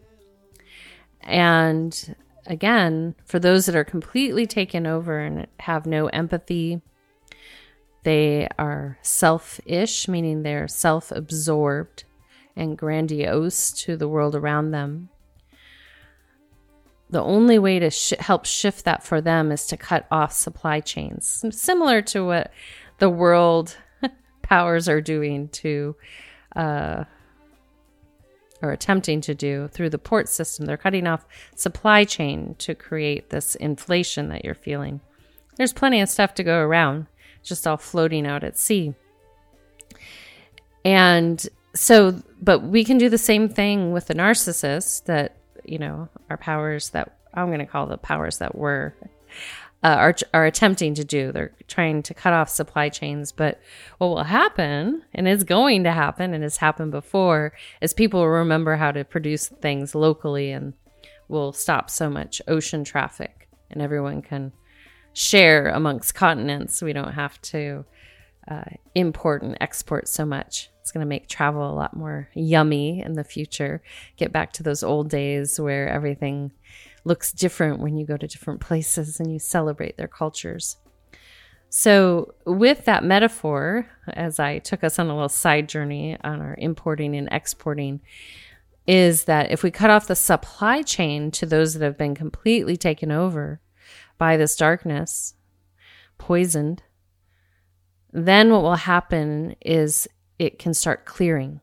And 1.22 2.16
again, 2.48 3.16
for 3.26 3.40
those 3.40 3.66
that 3.66 3.76
are 3.76 3.84
completely 3.84 4.48
taken 4.48 4.88
over 4.88 5.20
and 5.20 5.48
have 5.60 5.86
no 5.86 6.08
empathy, 6.08 6.82
they 8.04 8.48
are 8.58 8.98
selfish, 9.02 10.08
meaning 10.08 10.44
they're 10.44 10.68
self 10.68 11.12
absorbed 11.12 12.06
and 12.56 12.78
grandiose 12.78 13.72
to 13.72 13.96
the 13.96 14.08
world 14.08 14.36
around 14.36 14.72
them. 14.72 15.10
The 17.10 17.22
only 17.22 17.60
way 17.60 17.80
to 17.80 17.90
sh- 17.90 18.14
help 18.20 18.46
shift 18.46 18.86
that 18.86 19.04
for 19.04 19.22
them 19.22 19.52
is 19.52 19.66
to 19.68 19.78
cut 19.78 20.08
off 20.12 20.34
supply 20.34 20.80
chains, 20.80 21.46
similar 21.52 22.02
to 22.04 22.26
what 22.26 22.52
the 23.00 23.10
world 23.10 23.78
powers 24.42 24.90
are 24.90 25.02
doing 25.02 25.50
to 25.50 25.96
uh, 26.56 27.04
or 28.62 28.72
attempting 28.72 29.22
to 29.22 29.36
do 29.36 29.68
through 29.68 29.90
the 29.90 29.98
port 29.98 30.28
system. 30.30 30.66
They're 30.66 30.78
cutting 30.78 31.08
off 31.08 31.26
supply 31.56 32.04
chain 32.04 32.56
to 32.60 32.76
create 32.76 33.30
this 33.30 33.56
inflation 33.56 34.30
that 34.30 34.44
you're 34.44 34.56
feeling. 34.56 35.02
There's 35.58 35.74
plenty 35.74 36.02
of 36.02 36.10
stuff 36.10 36.34
to 36.36 36.44
go 36.44 36.60
around, 36.60 37.08
just 37.44 37.68
all 37.68 37.78
floating 37.78 38.26
out 38.26 38.44
at 38.44 38.58
sea. 38.58 38.94
And 40.86 41.46
so, 41.76 42.22
but 42.42 42.64
we 42.64 42.84
can 42.84 42.98
do 42.98 43.10
the 43.10 43.18
same 43.18 43.50
thing 43.50 43.92
with 43.92 44.08
the 44.08 44.16
narcissist 44.16 45.06
that, 45.06 45.38
you 45.64 45.78
know, 45.78 46.10
our 46.30 46.38
powers 46.38 46.90
that 46.92 47.18
I'm 47.34 47.48
going 47.48 47.60
to 47.60 47.66
call 47.66 47.88
the 47.88 47.98
powers 47.98 48.40
that 48.40 48.56
were 48.56 48.96
uh, 49.88 49.96
are, 49.96 50.16
are 50.34 50.46
attempting 50.46 50.94
to 50.96 51.06
do. 51.06 51.32
They're 51.32 51.54
trying 51.70 52.04
to 52.04 52.14
cut 52.14 52.34
off 52.34 52.50
supply 52.50 52.90
chains. 52.90 53.32
But 53.32 53.62
what 54.00 54.08
will 54.08 54.24
happen, 54.24 55.04
and 55.14 55.30
is 55.30 55.46
going 55.46 55.86
to 55.86 55.92
happen, 55.94 56.34
and 56.34 56.44
has 56.44 56.58
happened 56.58 56.92
before, 56.92 57.54
is 57.80 57.94
people 57.94 58.20
will 58.20 58.28
remember 58.28 58.76
how 58.76 58.92
to 58.92 59.06
produce 59.06 59.48
things 59.48 59.96
locally 59.96 60.52
and 60.52 60.74
will 61.30 61.54
stop 61.54 61.90
so 61.90 62.10
much 62.10 62.42
ocean 62.50 62.84
traffic, 62.84 63.48
and 63.72 63.82
everyone 63.82 64.22
can 64.22 64.52
share 65.14 65.70
amongst 65.70 66.16
continents. 66.16 66.82
We 66.82 66.92
don't 66.92 67.14
have 67.14 67.42
to 67.54 67.86
uh, 68.46 68.66
import 68.94 69.42
and 69.42 69.58
export 69.62 70.10
so 70.10 70.26
much. 70.26 70.70
It's 70.82 70.92
going 70.92 71.06
to 71.06 71.10
make 71.10 71.30
travel 71.30 71.70
a 71.70 71.72
lot 71.72 71.96
more 71.96 72.28
yummy 72.34 73.02
in 73.02 73.14
the 73.14 73.24
future. 73.24 73.82
Get 74.18 74.34
back 74.34 74.52
to 74.54 74.64
those 74.64 74.84
old 74.84 75.10
days 75.10 75.58
where 75.62 75.88
everything 75.88 76.52
looks 77.08 77.32
different 77.32 77.80
when 77.80 77.98
you 77.98 78.06
go 78.06 78.18
to 78.18 78.28
different 78.28 78.60
places 78.60 79.20
and 79.20 79.32
you 79.32 79.40
celebrate 79.40 79.98
their 79.98 80.08
cultures. 80.08 80.78
So, 81.70 82.34
with 82.46 82.86
that 82.86 83.04
metaphor, 83.04 83.88
as 84.08 84.40
I 84.40 84.60
took 84.60 84.84
us 84.84 85.00
on 85.00 85.08
a 85.08 85.14
little 85.14 85.28
side 85.28 85.68
journey 85.68 86.18
on 86.24 86.40
our 86.40 86.56
importing 86.58 87.16
and 87.16 87.28
exporting, 87.32 88.00
is 88.86 89.26
that 89.26 89.52
if 89.52 89.64
we 89.64 89.72
cut 89.72 89.90
off 89.90 90.08
the 90.08 90.16
supply 90.16 90.82
chain 90.82 91.30
to 91.32 91.46
those 91.46 91.74
that 91.74 91.84
have 91.84 91.98
been 91.98 92.16
completely 92.16 92.78
taken 92.78 93.12
over 93.12 93.60
by 94.18 94.38
this 94.38 94.56
darkness, 94.56 95.34
poisoned, 96.18 96.84
then 98.14 98.50
what 98.50 98.64
will 98.64 98.76
happen 98.76 99.56
is 99.62 100.08
it 100.40 100.58
can 100.58 100.74
start 100.74 101.06
clearing 101.06 101.60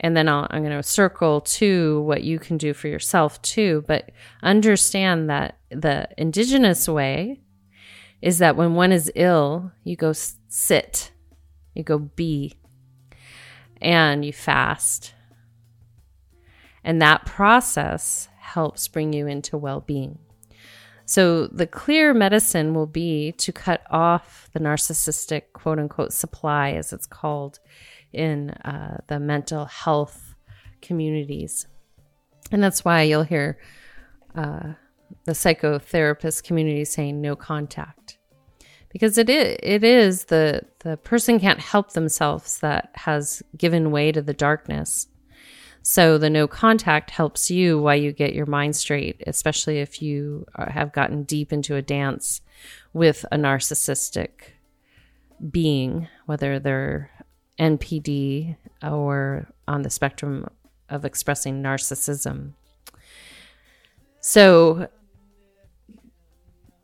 and 0.00 0.16
then 0.16 0.28
i 0.28 0.46
am 0.50 0.62
going 0.64 0.76
to 0.76 0.82
circle 0.82 1.42
to 1.42 2.00
what 2.02 2.24
you 2.24 2.38
can 2.38 2.56
do 2.56 2.72
for 2.72 2.88
yourself 2.88 3.40
too. 3.42 3.84
But 3.86 4.10
understand 4.42 5.28
that 5.30 5.58
the 5.70 6.08
indigenous 6.16 6.88
way 6.88 7.40
is 8.22 8.38
that 8.38 8.56
when 8.56 8.74
one 8.74 8.92
is 8.92 9.12
ill, 9.14 9.72
you 9.84 9.96
go 9.96 10.12
sit, 10.48 11.12
you 11.74 11.84
go 11.84 11.98
be, 11.98 12.54
and 13.80 14.24
you 14.24 14.32
fast. 14.32 15.14
And 16.82 17.00
that 17.02 17.26
process 17.26 18.28
helps 18.38 18.88
bring 18.88 19.12
you 19.12 19.26
into 19.26 19.58
well 19.58 19.80
being. 19.80 20.18
So, 21.04 21.48
the 21.48 21.66
clear 21.66 22.14
medicine 22.14 22.72
will 22.72 22.86
be 22.86 23.32
to 23.32 23.52
cut 23.52 23.82
off 23.90 24.48
the 24.52 24.60
narcissistic 24.60 25.52
quote 25.52 25.80
unquote 25.80 26.12
supply, 26.12 26.70
as 26.70 26.92
it's 26.92 27.06
called, 27.06 27.58
in 28.12 28.50
uh, 28.50 28.98
the 29.06 29.20
mental 29.20 29.64
health 29.66 30.34
communities. 30.82 31.66
And 32.52 32.62
that's 32.62 32.84
why 32.84 33.02
you'll 33.02 33.22
hear 33.22 33.58
uh, 34.34 34.74
the 35.24 35.32
psychotherapist 35.32 36.44
community 36.44 36.84
saying 36.84 37.20
no 37.20 37.36
contact. 37.36 38.18
Because 38.88 39.18
it 39.18 39.30
is, 39.30 39.56
it 39.62 39.84
is 39.84 40.24
the, 40.24 40.62
the 40.80 40.96
person 40.96 41.38
can't 41.38 41.60
help 41.60 41.92
themselves 41.92 42.58
that 42.58 42.90
has 42.94 43.42
given 43.56 43.92
way 43.92 44.10
to 44.10 44.20
the 44.20 44.34
darkness. 44.34 45.06
So 45.82 46.18
the 46.18 46.28
no 46.28 46.48
contact 46.48 47.10
helps 47.10 47.50
you 47.50 47.80
while 47.80 47.96
you 47.96 48.12
get 48.12 48.34
your 48.34 48.46
mind 48.46 48.76
straight, 48.76 49.22
especially 49.26 49.78
if 49.78 50.02
you 50.02 50.44
have 50.58 50.92
gotten 50.92 51.22
deep 51.22 51.52
into 51.52 51.76
a 51.76 51.82
dance 51.82 52.40
with 52.92 53.24
a 53.30 53.36
narcissistic 53.36 54.30
being, 55.50 56.08
whether 56.26 56.58
they're 56.58 57.10
NPD 57.60 58.56
or 58.82 59.46
on 59.68 59.82
the 59.82 59.90
spectrum 59.90 60.48
of 60.88 61.04
expressing 61.04 61.62
narcissism. 61.62 62.54
So, 64.20 64.88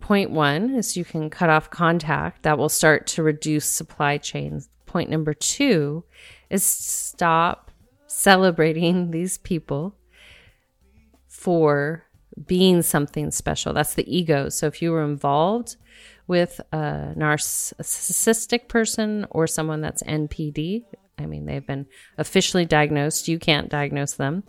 point 0.01 0.31
one 0.31 0.75
is 0.75 0.97
you 0.97 1.05
can 1.05 1.31
cut 1.31 1.51
off 1.51 1.71
contact. 1.71 2.43
That 2.43 2.59
will 2.59 2.69
start 2.69 3.07
to 3.09 3.23
reduce 3.23 3.67
supply 3.67 4.19
chains. 4.19 4.69
Point 4.85 5.11
number 5.11 5.35
two 5.35 6.05
is 6.51 6.62
stop 6.62 7.71
celebrating 8.07 9.11
these 9.11 9.39
people 9.39 9.97
for 11.27 12.05
being 12.47 12.83
something 12.83 13.31
special. 13.31 13.73
That's 13.73 13.95
the 13.95 14.15
ego. 14.15 14.51
So, 14.51 14.67
if 14.67 14.81
you 14.83 14.93
were 14.93 15.05
involved 15.05 15.77
with 16.27 16.61
a 16.73 17.15
narcissistic 17.17 18.69
person 18.69 19.27
or 19.31 19.47
someone 19.47 19.81
that's 19.81 20.03
NPD. 20.03 20.85
I 21.19 21.27
mean, 21.27 21.47
they've 21.47 21.67
been 21.67 21.87
officially 22.19 22.65
diagnosed. 22.65 23.29
You 23.29 23.39
can't 23.39 23.69
diagnose 23.69 24.15
them. 24.15 24.45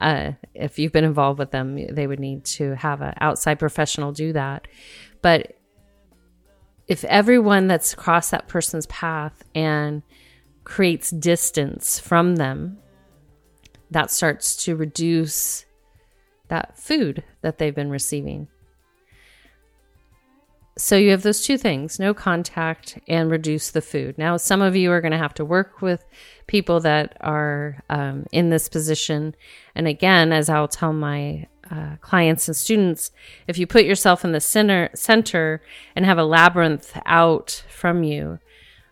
Uh, 0.00 0.32
if 0.54 0.78
you've 0.78 0.92
been 0.92 1.04
involved 1.04 1.38
with 1.38 1.50
them, 1.50 1.94
they 1.94 2.06
would 2.06 2.20
need 2.20 2.44
to 2.44 2.74
have 2.74 3.00
an 3.00 3.14
outside 3.20 3.58
professional 3.58 4.12
do 4.12 4.32
that. 4.32 4.66
But 5.22 5.56
if 6.86 7.04
everyone 7.04 7.68
that's 7.68 7.94
crossed 7.94 8.32
that 8.32 8.48
person's 8.48 8.86
path 8.86 9.42
and 9.54 10.02
creates 10.64 11.10
distance 11.10 11.98
from 11.98 12.36
them, 12.36 12.78
that 13.90 14.10
starts 14.10 14.64
to 14.64 14.76
reduce 14.76 15.64
that 16.48 16.76
food 16.78 17.22
that 17.42 17.58
they've 17.58 17.74
been 17.74 17.90
receiving 17.90 18.48
so 20.76 20.96
you 20.96 21.10
have 21.10 21.22
those 21.22 21.42
two 21.42 21.56
things 21.56 21.98
no 21.98 22.12
contact 22.12 22.98
and 23.08 23.30
reduce 23.30 23.70
the 23.70 23.82
food. 23.82 24.18
Now 24.18 24.36
some 24.36 24.60
of 24.60 24.74
you 24.74 24.90
are 24.90 25.00
going 25.00 25.12
to 25.12 25.18
have 25.18 25.34
to 25.34 25.44
work 25.44 25.80
with 25.80 26.04
people 26.46 26.80
that 26.80 27.16
are 27.20 27.82
um, 27.88 28.26
in 28.32 28.50
this 28.50 28.68
position. 28.68 29.34
And 29.74 29.86
again 29.86 30.32
as 30.32 30.48
i'll 30.48 30.68
tell 30.68 30.92
my 30.92 31.46
uh, 31.70 31.96
clients 32.00 32.46
and 32.46 32.56
students 32.56 33.10
if 33.48 33.56
you 33.56 33.66
put 33.66 33.84
yourself 33.84 34.24
in 34.24 34.32
the 34.32 34.40
center 34.40 34.90
center 34.94 35.62
and 35.96 36.04
have 36.04 36.18
a 36.18 36.24
labyrinth 36.24 37.00
out 37.06 37.64
from 37.70 38.02
you 38.02 38.38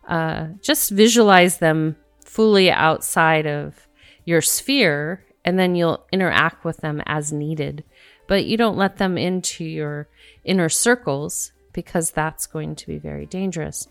uh, 0.09 0.49
just 0.61 0.91
visualize 0.91 1.59
them 1.59 1.97
fully 2.25 2.71
outside 2.71 3.47
of 3.47 3.87
your 4.25 4.41
sphere 4.41 5.25
and 5.45 5.59
then 5.59 5.75
you'll 5.75 6.05
interact 6.13 6.65
with 6.65 6.79
them 6.79 7.03
as 7.07 7.33
needed. 7.33 7.85
But 8.29 8.45
you 8.45 8.57
don't 8.57 8.77
let 8.77 8.99
them 8.99 9.19
into 9.19 9.65
your 9.65 10.09
inner 10.45 10.69
circles 10.69 11.53
because 11.73 12.11
that's 12.11 12.47
going 12.47 12.75
to 12.77 12.87
be 12.87 12.99
very 12.99 13.27
dangerous. 13.27 13.89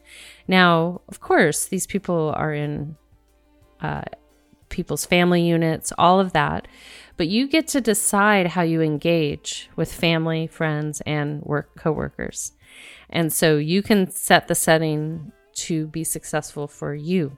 Now, 0.48 1.02
of 1.08 1.20
course, 1.20 1.66
these 1.66 1.88
people 1.88 2.34
are 2.36 2.54
in 2.54 2.96
uh, 3.82 4.04
people's 4.70 5.06
family 5.06 5.42
units, 5.42 5.92
all 5.98 6.20
of 6.20 6.34
that, 6.34 6.68
but 7.18 7.28
you 7.28 7.48
get 7.48 7.68
to 7.70 7.82
decide 7.82 8.48
how 8.48 8.62
you 8.62 8.82
engage 8.82 9.70
with 9.76 9.92
family, 9.92 10.48
friends, 10.48 11.02
and 11.06 11.42
work 11.44 11.76
coworkers. 11.78 12.54
And 13.10 13.32
so 13.32 13.58
you 13.58 13.82
can 13.82 14.10
set 14.10 14.48
the 14.48 14.56
setting 14.56 15.32
to 15.54 15.88
be 15.88 16.04
successful 16.04 16.68
for 16.68 16.96
you. 16.96 17.38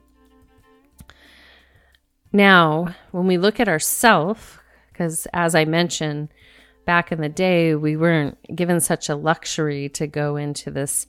Now, 2.32 2.94
when 3.10 3.26
we 3.26 3.38
look 3.38 3.60
at 3.60 3.68
ourself, 3.68 4.60
because 4.92 5.26
as 5.32 5.54
I 5.54 5.64
mentioned, 5.64 6.28
back 6.84 7.12
in 7.12 7.20
the 7.20 7.28
day, 7.28 7.74
we 7.74 7.96
weren't 7.96 8.38
given 8.54 8.80
such 8.80 9.08
a 9.08 9.16
luxury 9.16 9.88
to 9.90 10.06
go 10.06 10.36
into 10.36 10.70
this 10.70 11.06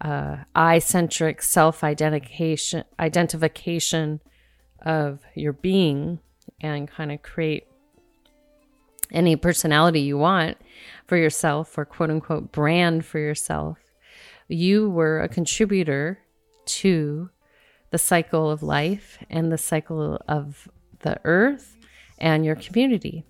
uh, 0.00 0.36
I 0.54 0.78
centric 0.78 1.42
self 1.42 1.82
identification 1.82 2.84
identification 3.00 4.20
of 4.80 5.20
your 5.34 5.52
being 5.52 6.20
and 6.60 6.88
kind 6.88 7.10
of 7.10 7.22
create 7.22 7.66
any 9.10 9.36
personality 9.36 10.00
you 10.00 10.18
want 10.18 10.56
for 11.06 11.16
yourself 11.16 11.76
or 11.76 11.84
quote 11.84 12.10
unquote 12.10 12.52
brand 12.52 13.04
for 13.04 13.18
yourself. 13.18 13.78
You 14.46 14.88
were 14.88 15.20
a 15.20 15.28
contributor 15.28 16.20
to 16.66 17.30
the 17.90 17.98
cycle 17.98 18.50
of 18.50 18.62
life 18.62 19.18
and 19.30 19.50
the 19.50 19.58
cycle 19.58 20.20
of 20.28 20.68
the 21.00 21.18
earth 21.24 21.76
and 22.18 22.44
your 22.44 22.56
community. 22.56 23.24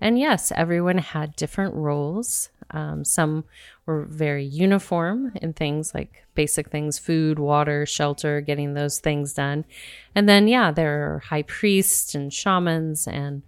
And 0.00 0.18
yes, 0.18 0.52
everyone 0.54 0.98
had 0.98 1.36
different 1.36 1.74
roles. 1.74 2.48
Um, 2.70 3.04
some 3.04 3.44
were 3.84 4.04
very 4.04 4.44
uniform 4.44 5.32
in 5.42 5.52
things 5.52 5.92
like 5.94 6.24
basic 6.34 6.70
things 6.70 6.98
food, 6.98 7.38
water, 7.38 7.84
shelter, 7.84 8.40
getting 8.40 8.74
those 8.74 8.98
things 8.98 9.34
done. 9.34 9.64
And 10.14 10.28
then, 10.28 10.48
yeah, 10.48 10.70
there 10.70 11.14
are 11.14 11.18
high 11.18 11.42
priests 11.42 12.14
and 12.14 12.32
shamans 12.32 13.06
and 13.06 13.42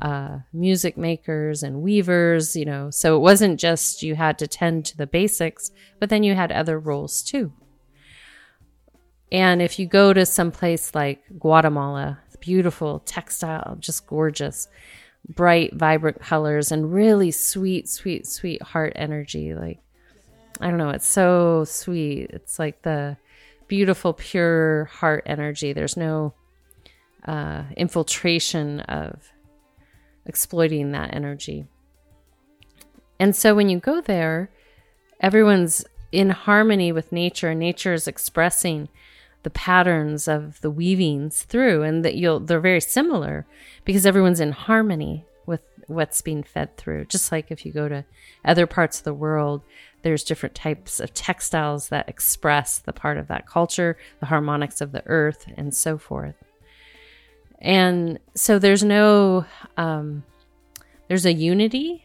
uh, 0.00 0.38
music 0.52 0.96
makers 0.96 1.62
and 1.62 1.82
weavers, 1.82 2.56
you 2.56 2.64
know. 2.64 2.90
So 2.90 3.16
it 3.16 3.20
wasn't 3.20 3.60
just 3.60 4.02
you 4.02 4.14
had 4.14 4.38
to 4.38 4.46
tend 4.46 4.86
to 4.86 4.96
the 4.96 5.06
basics, 5.06 5.70
but 5.98 6.08
then 6.08 6.22
you 6.22 6.34
had 6.34 6.52
other 6.52 6.78
roles 6.78 7.22
too. 7.22 7.52
And 9.32 9.60
if 9.60 9.78
you 9.78 9.86
go 9.86 10.12
to 10.12 10.26
some 10.26 10.50
place 10.50 10.94
like 10.94 11.22
Guatemala, 11.38 12.18
beautiful 12.40 13.00
textile, 13.00 13.76
just 13.78 14.06
gorgeous 14.06 14.68
bright, 15.28 15.74
vibrant 15.74 16.20
colors 16.20 16.72
and 16.72 16.92
really 16.92 17.30
sweet, 17.30 17.88
sweet, 17.88 18.26
sweet 18.26 18.62
heart 18.62 18.92
energy. 18.96 19.54
Like, 19.54 19.80
I 20.60 20.68
don't 20.68 20.78
know, 20.78 20.90
it's 20.90 21.08
so 21.08 21.64
sweet. 21.64 22.30
It's 22.30 22.58
like 22.58 22.82
the 22.82 23.16
beautiful, 23.68 24.12
pure 24.12 24.86
heart 24.86 25.22
energy. 25.26 25.72
There's 25.72 25.96
no 25.96 26.34
uh, 27.24 27.64
infiltration 27.76 28.80
of 28.80 29.30
exploiting 30.26 30.92
that 30.92 31.14
energy. 31.14 31.66
And 33.18 33.36
so 33.36 33.54
when 33.54 33.68
you 33.68 33.78
go 33.78 34.00
there, 34.00 34.50
everyone's 35.20 35.84
in 36.10 36.30
harmony 36.30 36.90
with 36.92 37.12
nature. 37.12 37.54
Nature 37.54 37.92
is 37.92 38.08
expressing 38.08 38.88
the 39.42 39.50
patterns 39.50 40.28
of 40.28 40.60
the 40.60 40.70
weavings 40.70 41.42
through 41.42 41.82
and 41.82 42.04
that 42.04 42.14
you'll 42.14 42.40
they're 42.40 42.60
very 42.60 42.80
similar 42.80 43.46
because 43.84 44.04
everyone's 44.04 44.40
in 44.40 44.52
harmony 44.52 45.24
with 45.46 45.62
what's 45.86 46.20
being 46.20 46.42
fed 46.42 46.76
through. 46.76 47.06
Just 47.06 47.32
like 47.32 47.50
if 47.50 47.64
you 47.64 47.72
go 47.72 47.88
to 47.88 48.04
other 48.44 48.66
parts 48.66 48.98
of 48.98 49.04
the 49.04 49.14
world 49.14 49.62
there's 50.02 50.24
different 50.24 50.54
types 50.54 50.98
of 50.98 51.12
textiles 51.12 51.88
that 51.88 52.08
express 52.08 52.78
the 52.78 52.92
part 52.92 53.18
of 53.18 53.28
that 53.28 53.46
culture 53.46 53.96
the 54.20 54.26
harmonics 54.26 54.80
of 54.80 54.92
the 54.92 55.02
earth 55.06 55.46
and 55.56 55.74
so 55.74 55.96
forth. 55.96 56.36
And 57.58 58.18
so 58.34 58.58
there's 58.58 58.84
no 58.84 59.46
um, 59.76 60.24
there's 61.08 61.26
a 61.26 61.32
unity 61.32 62.04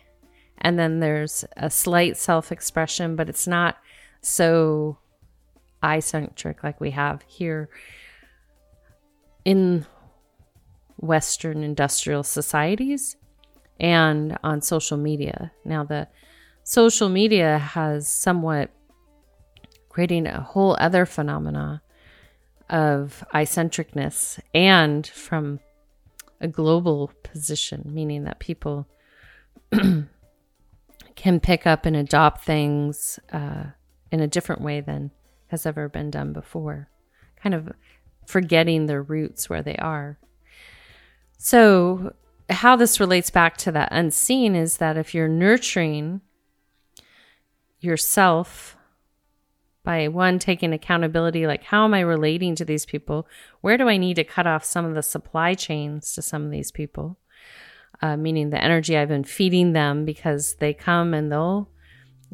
and 0.58 0.80
then 0.80 1.00
there's 1.02 1.44
a 1.58 1.70
slight 1.70 2.16
self-expression 2.16 3.18
but 3.18 3.28
it's 3.28 3.48
not 3.48 3.78
so 4.22 4.98
I 5.86 6.00
centric 6.00 6.64
like 6.64 6.82
we 6.82 6.92
have 6.92 7.22
here 7.28 7.70
in 9.46 9.86
Western 10.98 11.64
industrial 11.64 12.24
societies 12.24 13.16
and 13.80 14.36
on 14.44 14.62
social 14.62 14.98
media. 14.98 15.52
Now, 15.64 15.84
the 15.84 16.08
social 16.64 17.08
media 17.08 17.60
has 17.60 18.08
somewhat 18.08 18.72
creating 19.90 20.26
a 20.26 20.42
whole 20.42 20.76
other 20.80 21.06
phenomena 21.06 21.84
of 22.68 23.24
eye-centricness 23.32 24.40
and 24.56 25.06
from 25.06 25.60
a 26.42 26.48
global 26.48 27.12
position, 27.22 27.84
meaning 27.86 28.24
that 28.24 28.40
people 28.40 28.88
can 31.16 31.40
pick 31.40 31.68
up 31.68 31.86
and 31.86 31.96
adopt 31.96 32.44
things 32.44 33.20
uh, 33.32 33.66
in 34.12 34.20
a 34.20 34.28
different 34.28 34.62
way 34.62 34.82
than 34.82 35.12
has 35.48 35.66
ever 35.66 35.90
been 35.90 36.12
done 36.12 36.34
before, 36.34 36.90
kind 37.42 37.56
of 37.56 37.72
forgetting 38.26 38.86
their 38.86 39.02
roots 39.02 39.50
where 39.50 39.62
they 39.62 39.76
are. 39.78 40.20
So, 41.38 42.14
how 42.50 42.76
this 42.76 43.00
relates 43.00 43.30
back 43.30 43.58
to 43.58 43.72
that 43.72 43.90
unseen 43.92 44.56
is 44.56 44.78
that 44.78 44.98
if 44.98 45.14
you're 45.14 45.28
nurturing 45.28 46.22
yourself 47.80 48.78
by 49.84 50.08
one 50.08 50.40
taking 50.40 50.74
accountability 50.74 51.46
like 51.46 51.64
how 51.64 51.86
am 51.86 51.94
i 51.94 52.00
relating 52.00 52.56
to 52.56 52.66
these 52.66 52.86
people? 52.86 53.28
Where 53.62 53.78
do 53.78 53.88
i 53.88 53.98
need 53.98 54.16
to 54.16 54.24
cut 54.24 54.48
off 54.48 54.66
some 54.66 54.86
of 54.86 54.96
the 54.96 55.04
supply 55.04 55.54
chains 55.54 56.14
to 56.14 56.22
some 56.22 56.46
of 56.46 56.52
these 56.52 56.72
people? 56.72 57.18
Uh, 58.02 58.18
meaning 58.18 58.50
the 58.50 58.62
energy 58.62 58.98
i've 58.98 59.08
been 59.08 59.24
feeding 59.24 59.74
them 59.74 60.04
because 60.04 60.56
they 60.56 60.74
come 60.74 61.14
and 61.14 61.32
they'll 61.32 61.70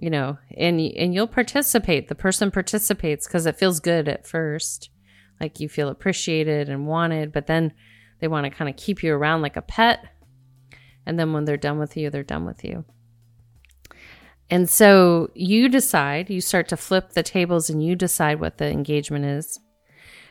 you 0.01 0.09
know, 0.09 0.39
and 0.57 0.81
and 0.81 1.13
you'll 1.13 1.27
participate. 1.27 2.09
The 2.09 2.15
person 2.15 2.49
participates 2.49 3.27
because 3.27 3.45
it 3.45 3.59
feels 3.59 3.79
good 3.79 4.07
at 4.07 4.27
first, 4.27 4.89
like 5.39 5.59
you 5.59 5.69
feel 5.69 5.89
appreciated 5.89 6.69
and 6.69 6.87
wanted, 6.87 7.31
but 7.31 7.45
then 7.45 7.71
they 8.19 8.27
want 8.27 8.45
to 8.45 8.49
kind 8.49 8.67
of 8.67 8.75
keep 8.75 9.03
you 9.03 9.13
around 9.13 9.43
like 9.43 9.55
a 9.55 9.61
pet. 9.61 10.03
And 11.05 11.19
then 11.19 11.33
when 11.33 11.45
they're 11.45 11.55
done 11.55 11.77
with 11.77 11.95
you, 11.95 12.09
they're 12.09 12.23
done 12.23 12.45
with 12.45 12.63
you. 12.63 12.83
And 14.49 14.67
so 14.67 15.29
you 15.35 15.69
decide, 15.69 16.31
you 16.31 16.41
start 16.41 16.67
to 16.69 16.77
flip 16.77 17.11
the 17.11 17.23
tables 17.23 17.69
and 17.69 17.83
you 17.83 17.95
decide 17.95 18.39
what 18.39 18.57
the 18.57 18.69
engagement 18.69 19.25
is. 19.25 19.59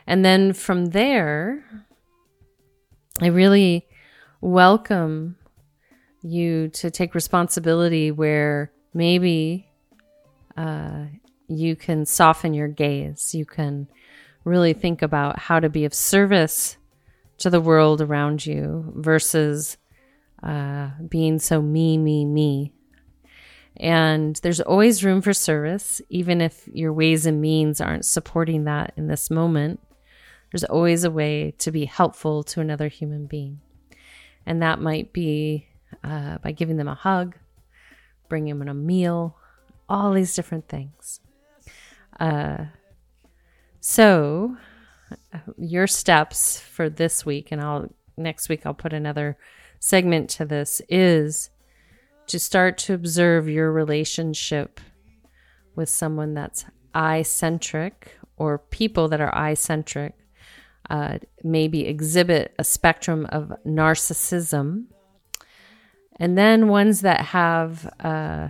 And 0.04 0.24
then 0.24 0.52
from 0.52 0.86
there, 0.86 1.64
I 3.22 3.28
really 3.28 3.86
welcome 4.40 5.36
you 6.22 6.68
to 6.68 6.90
take 6.90 7.14
responsibility 7.14 8.10
where 8.10 8.72
maybe 8.92 9.68
uh, 10.56 11.06
you 11.48 11.76
can 11.76 12.06
soften 12.06 12.54
your 12.54 12.68
gaze. 12.68 13.34
You 13.34 13.44
can 13.44 13.88
really 14.44 14.72
think 14.72 15.02
about 15.02 15.38
how 15.38 15.60
to 15.60 15.68
be 15.68 15.84
of 15.84 15.94
service 15.94 16.76
to 17.38 17.50
the 17.50 17.60
world 17.60 18.00
around 18.00 18.44
you 18.44 18.92
versus 18.96 19.76
uh, 20.42 20.90
being 21.08 21.38
so 21.38 21.60
me, 21.60 21.98
me, 21.98 22.24
me. 22.24 22.72
And 23.76 24.36
there's 24.36 24.60
always 24.60 25.04
room 25.04 25.22
for 25.22 25.32
service, 25.32 26.02
even 26.10 26.40
if 26.40 26.68
your 26.68 26.92
ways 26.92 27.24
and 27.24 27.40
means 27.40 27.80
aren't 27.80 28.04
supporting 28.04 28.64
that 28.64 28.92
in 28.96 29.06
this 29.06 29.30
moment. 29.30 29.80
There's 30.52 30.64
always 30.64 31.04
a 31.04 31.10
way 31.10 31.54
to 31.58 31.70
be 31.70 31.84
helpful 31.84 32.42
to 32.44 32.60
another 32.60 32.88
human 32.88 33.26
being. 33.26 33.60
And 34.44 34.62
that 34.62 34.80
might 34.80 35.12
be 35.12 35.68
uh, 36.02 36.38
by 36.38 36.52
giving 36.52 36.76
them 36.76 36.88
a 36.88 36.94
hug, 36.94 37.36
bring 38.30 38.48
him 38.48 38.62
in 38.62 38.68
a 38.68 38.74
meal, 38.74 39.36
all 39.90 40.14
these 40.14 40.34
different 40.34 40.68
things. 40.68 41.20
Uh, 42.18 42.66
so, 43.80 44.56
your 45.58 45.86
steps 45.86 46.58
for 46.58 46.88
this 46.88 47.26
week, 47.26 47.52
and 47.52 47.60
I'll 47.60 47.92
next 48.16 48.48
week 48.48 48.64
I'll 48.64 48.74
put 48.74 48.92
another 48.92 49.36
segment 49.78 50.30
to 50.30 50.46
this, 50.46 50.80
is 50.88 51.50
to 52.28 52.38
start 52.38 52.78
to 52.78 52.94
observe 52.94 53.48
your 53.48 53.72
relationship 53.72 54.80
with 55.74 55.88
someone 55.88 56.34
that's 56.34 56.64
eye 56.94 57.22
centric 57.22 58.18
or 58.36 58.58
people 58.58 59.08
that 59.08 59.20
are 59.20 59.34
eye 59.34 59.54
centric. 59.54 60.14
Uh, 60.88 61.18
maybe 61.44 61.86
exhibit 61.86 62.52
a 62.58 62.64
spectrum 62.64 63.26
of 63.26 63.52
narcissism 63.64 64.86
and 66.20 66.36
then 66.36 66.68
ones 66.68 67.00
that 67.00 67.22
have 67.22 67.90
uh, 67.98 68.48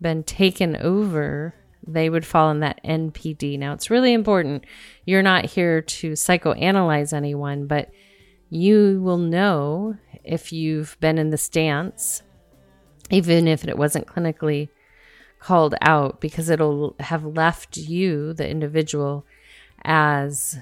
been 0.00 0.24
taken 0.24 0.76
over, 0.76 1.54
they 1.86 2.10
would 2.10 2.26
fall 2.26 2.50
in 2.50 2.58
that 2.60 2.80
NPD. 2.84 3.56
Now, 3.56 3.72
it's 3.72 3.88
really 3.88 4.12
important. 4.12 4.64
You're 5.06 5.22
not 5.22 5.44
here 5.44 5.80
to 5.80 6.12
psychoanalyze 6.12 7.12
anyone, 7.12 7.68
but 7.68 7.92
you 8.50 9.00
will 9.00 9.18
know 9.18 9.96
if 10.24 10.52
you've 10.52 10.98
been 10.98 11.18
in 11.18 11.30
this 11.30 11.48
dance, 11.48 12.22
even 13.10 13.46
if 13.46 13.64
it 13.64 13.78
wasn't 13.78 14.08
clinically 14.08 14.68
called 15.38 15.76
out 15.80 16.20
because 16.20 16.48
it'll 16.48 16.96
have 16.98 17.24
left 17.24 17.76
you, 17.76 18.32
the 18.32 18.48
individual, 18.48 19.24
as 19.84 20.58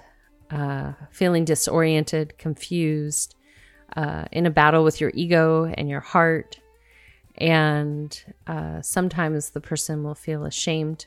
uh, 0.51 0.93
feeling 1.11 1.47
disoriented, 1.47 2.37
confused, 2.37 3.37
uh, 3.97 4.25
in 4.33 4.47
a 4.47 4.51
battle 4.51 4.85
with 4.85 5.01
your 5.01 5.11
ego 5.15 5.73
and 5.77 5.89
your 5.89 6.01
heart. 6.01 6.59
And 7.37 8.23
uh, 8.47 8.83
sometimes 8.83 9.51
the 9.51 9.61
person 9.61 10.03
will 10.03 10.15
feel 10.15 10.45
ashamed. 10.45 11.07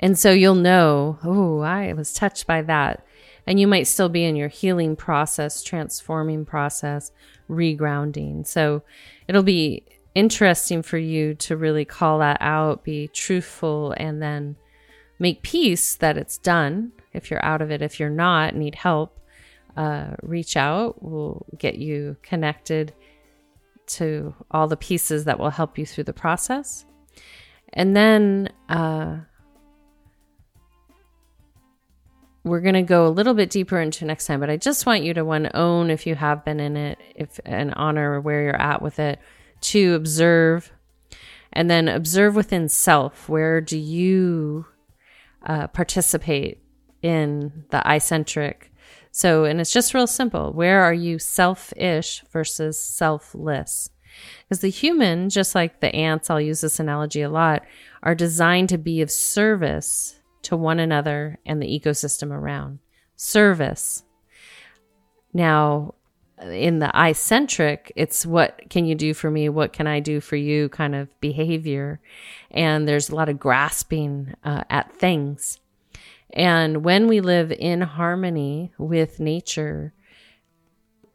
And 0.00 0.18
so 0.18 0.30
you'll 0.30 0.54
know, 0.54 1.18
oh, 1.24 1.60
I 1.60 1.92
was 1.92 2.12
touched 2.12 2.46
by 2.46 2.62
that. 2.62 3.04
And 3.46 3.58
you 3.58 3.66
might 3.66 3.86
still 3.86 4.08
be 4.08 4.24
in 4.24 4.36
your 4.36 4.48
healing 4.48 4.94
process, 4.94 5.62
transforming 5.62 6.44
process, 6.44 7.10
regrounding. 7.48 8.46
So 8.46 8.82
it'll 9.26 9.42
be 9.42 9.84
interesting 10.14 10.82
for 10.82 10.98
you 10.98 11.34
to 11.34 11.56
really 11.56 11.84
call 11.84 12.18
that 12.18 12.38
out, 12.40 12.84
be 12.84 13.08
truthful, 13.08 13.94
and 13.96 14.22
then 14.22 14.56
make 15.18 15.42
peace 15.42 15.96
that 15.96 16.16
it's 16.16 16.38
done. 16.38 16.92
If 17.12 17.30
you're 17.30 17.44
out 17.44 17.62
of 17.62 17.70
it, 17.70 17.82
if 17.82 17.98
you're 17.98 18.10
not, 18.10 18.54
need 18.54 18.76
help, 18.76 19.18
uh, 19.78 20.16
reach 20.22 20.56
out. 20.56 21.00
We'll 21.00 21.46
get 21.56 21.76
you 21.76 22.16
connected 22.22 22.92
to 23.86 24.34
all 24.50 24.66
the 24.66 24.76
pieces 24.76 25.24
that 25.24 25.38
will 25.38 25.50
help 25.50 25.78
you 25.78 25.86
through 25.86 26.04
the 26.04 26.12
process. 26.12 26.84
And 27.72 27.96
then 27.96 28.50
uh, 28.68 29.18
we're 32.42 32.60
going 32.60 32.74
to 32.74 32.82
go 32.82 33.06
a 33.06 33.08
little 33.08 33.34
bit 33.34 33.50
deeper 33.50 33.80
into 33.80 34.04
next 34.04 34.26
time, 34.26 34.40
but 34.40 34.50
I 34.50 34.56
just 34.56 34.84
want 34.84 35.04
you 35.04 35.14
to 35.14 35.24
one 35.24 35.48
own 35.54 35.90
if 35.90 36.08
you 36.08 36.16
have 36.16 36.44
been 36.44 36.58
in 36.58 36.76
it, 36.76 36.98
if 37.14 37.38
and 37.44 37.72
honor 37.74 38.20
where 38.20 38.42
you're 38.42 38.60
at 38.60 38.82
with 38.82 38.98
it, 38.98 39.20
to 39.60 39.94
observe, 39.94 40.72
and 41.52 41.70
then 41.70 41.86
observe 41.86 42.34
within 42.34 42.68
self. 42.68 43.28
Where 43.28 43.60
do 43.60 43.78
you 43.78 44.66
uh, 45.46 45.68
participate 45.68 46.58
in 47.00 47.64
the 47.70 47.86
I 47.88 47.98
centric? 47.98 48.67
So, 49.18 49.42
and 49.42 49.60
it's 49.60 49.72
just 49.72 49.94
real 49.94 50.06
simple. 50.06 50.52
Where 50.52 50.80
are 50.80 50.94
you 50.94 51.18
selfish 51.18 52.22
versus 52.30 52.80
selfless? 52.80 53.90
Because 54.44 54.60
the 54.60 54.70
human, 54.70 55.28
just 55.28 55.56
like 55.56 55.80
the 55.80 55.92
ants, 55.92 56.30
I'll 56.30 56.40
use 56.40 56.60
this 56.60 56.78
analogy 56.78 57.22
a 57.22 57.28
lot, 57.28 57.64
are 58.00 58.14
designed 58.14 58.68
to 58.68 58.78
be 58.78 59.02
of 59.02 59.10
service 59.10 60.20
to 60.42 60.56
one 60.56 60.78
another 60.78 61.40
and 61.44 61.60
the 61.60 61.66
ecosystem 61.66 62.30
around. 62.30 62.78
Service. 63.16 64.04
Now, 65.32 65.96
in 66.40 66.78
the 66.78 66.96
I 66.96 67.10
centric, 67.10 67.92
it's 67.96 68.24
what 68.24 68.70
can 68.70 68.84
you 68.84 68.94
do 68.94 69.14
for 69.14 69.32
me? 69.32 69.48
What 69.48 69.72
can 69.72 69.88
I 69.88 69.98
do 69.98 70.20
for 70.20 70.36
you 70.36 70.68
kind 70.68 70.94
of 70.94 71.08
behavior. 71.20 71.98
And 72.52 72.86
there's 72.86 73.08
a 73.08 73.16
lot 73.16 73.28
of 73.28 73.40
grasping 73.40 74.34
uh, 74.44 74.62
at 74.70 74.94
things. 74.94 75.58
And 76.32 76.84
when 76.84 77.08
we 77.08 77.20
live 77.20 77.52
in 77.52 77.80
harmony 77.80 78.72
with 78.78 79.18
nature, 79.18 79.94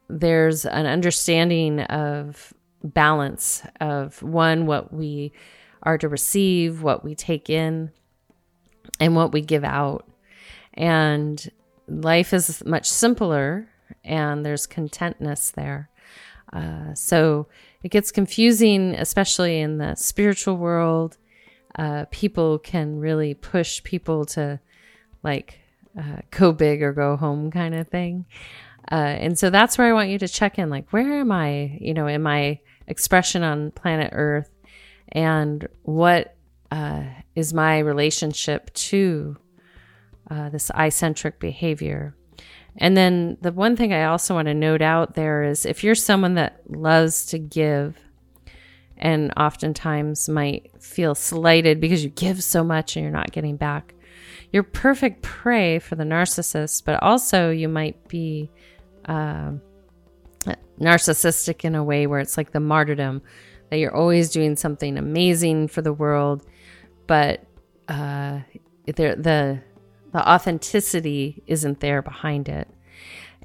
there's 0.10 0.66
an 0.66 0.86
understanding 0.86 1.82
of 1.82 2.54
balance 2.84 3.64
of 3.80 4.22
one, 4.22 4.66
what 4.66 4.94
we 4.94 5.32
are 5.84 5.98
to 5.98 6.10
receive, 6.10 6.82
what 6.82 7.04
we 7.04 7.16
take 7.16 7.50
in, 7.50 7.92
and 9.00 9.16
what 9.16 9.32
we 9.32 9.42
give 9.42 9.64
out. 9.64 10.08
And 10.74 11.52
life 11.88 12.34
is 12.34 12.64
much 12.66 12.90
simpler 12.90 13.70
and 14.04 14.46
there's 14.46 14.66
contentness 14.66 15.52
there. 15.52 15.90
Uh, 16.52 16.94
so 16.94 17.48
it 17.84 17.90
gets 17.90 18.12
confusing, 18.12 18.96
especially 18.96 19.60
in 19.60 19.78
the 19.78 19.96
spiritual 19.96 20.58
world. 20.58 21.18
Uh, 21.76 22.06
people 22.12 22.60
can 22.60 23.00
really 23.00 23.34
push 23.34 23.84
people 23.84 24.26
to 24.26 24.60
like 25.24 25.60
uh, 25.98 26.18
go 26.32 26.52
big 26.52 26.82
or 26.82 26.94
go 26.94 27.16
home 27.16 27.52
kind 27.52 27.76
of 27.76 27.88
thing. 27.88 28.26
Uh, 28.92 28.96
and 28.96 29.40
so 29.40 29.50
that's 29.50 29.78
where 29.78 29.88
I 29.88 29.94
want 29.94 30.10
you 30.10 30.20
to 30.20 30.28
check 30.28 30.60
in 30.60 30.70
like, 30.70 30.92
where 30.92 31.20
am 31.20 31.32
I, 31.32 31.78
you 31.80 31.94
know, 31.94 32.08
in 32.08 32.22
my 32.22 32.60
expression 32.88 33.44
on 33.44 33.72
planet 33.72 34.10
Earth? 34.14 34.50
And 35.10 35.68
what 35.84 36.36
uh, 36.72 37.04
is 37.36 37.54
my 37.54 37.80
relationship 37.80 38.74
to 38.74 39.38
uh, 40.30 40.50
this 40.50 40.70
I 40.74 40.90
centric 40.90 41.40
behavior? 41.40 42.16
And 42.78 42.98
then 42.98 43.38
the 43.42 43.52
one 43.52 43.76
thing 43.76 43.94
I 43.94 44.06
also 44.06 44.34
want 44.34 44.48
to 44.48 44.54
note 44.54 44.82
out 44.82 45.14
there 45.14 45.44
is 45.44 45.66
if 45.66 45.84
you're 45.84 45.96
someone 45.96 46.34
that 46.36 46.62
loves 46.68 47.26
to 47.28 47.40
give 47.40 47.98
and 48.98 49.32
oftentimes 49.38 50.28
might 50.28 50.72
feel 50.82 51.14
slighted 51.14 51.80
because 51.80 52.04
you 52.04 52.10
give 52.10 52.44
so 52.44 52.64
much 52.64 52.96
and 52.96 53.04
you're 53.04 53.12
not 53.12 53.32
getting 53.32 53.58
back, 53.58 53.93
you're 54.54 54.64
perfect 54.64 55.24
prey 55.24 55.80
for 55.80 55.96
the 55.96 56.04
narcissist, 56.04 56.86
but 56.86 57.02
also 57.02 57.50
you 57.50 57.68
might 57.68 58.08
be 58.08 58.52
uh, 59.06 59.52
narcissistic 60.80 61.66
in 61.66 61.74
a 61.76 61.84
way 61.84 62.06
where 62.08 62.20
it's 62.20 62.38
like 62.38 62.52
the 62.52 62.60
martyrdom 62.60 63.22
that 63.70 63.78
you're 63.78 63.96
always 63.96 64.30
doing 64.30 64.56
something 64.56 64.98
amazing 64.98 65.68
for 65.68 65.82
the 65.82 65.92
world, 65.92 66.46
but 67.08 67.44
uh, 67.88 68.40
the 68.86 68.94
the 68.94 69.60
authenticity 70.16 71.42
isn't 71.48 71.80
there 71.80 72.04
behind 72.04 72.48
it. 72.48 72.68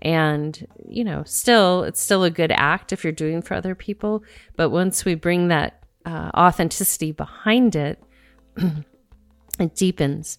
And, 0.03 0.67
you 0.87 1.03
know, 1.03 1.25
still, 1.25 1.83
it's 1.85 2.01
still 2.01 2.23
a 2.23 2.31
good 2.31 2.53
act 2.53 2.93
if 2.93 3.03
you're 3.03 3.13
doing 3.13 3.43
for 3.43 3.55
other 3.55 3.75
people. 3.75 4.23
But 4.55 4.71
once 4.71 5.05
we 5.05 5.15
bring 5.15 5.49
that 5.49 5.83
uh, 6.05 6.31
authenticity 6.37 7.11
behind 7.11 7.75
it, 7.75 8.01
it 9.59 9.75
deepens. 9.75 10.39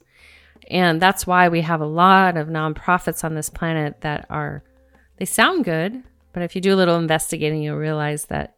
And 0.70 1.02
that's 1.02 1.26
why 1.26 1.50
we 1.50 1.62
have 1.62 1.82
a 1.82 1.86
lot 1.86 2.38
of 2.38 2.48
nonprofits 2.48 3.24
on 3.24 3.34
this 3.34 3.50
planet 3.50 4.02
that 4.02 4.28
are, 4.30 4.64
they 5.18 5.26
sound 5.26 5.66
good, 5.66 6.04
but 6.32 6.44
if 6.44 6.56
you 6.56 6.62
do 6.62 6.74
a 6.74 6.78
little 6.78 6.98
investigating, 6.98 7.64
you'll 7.64 7.78
realize 7.78 8.26
that 8.26 8.56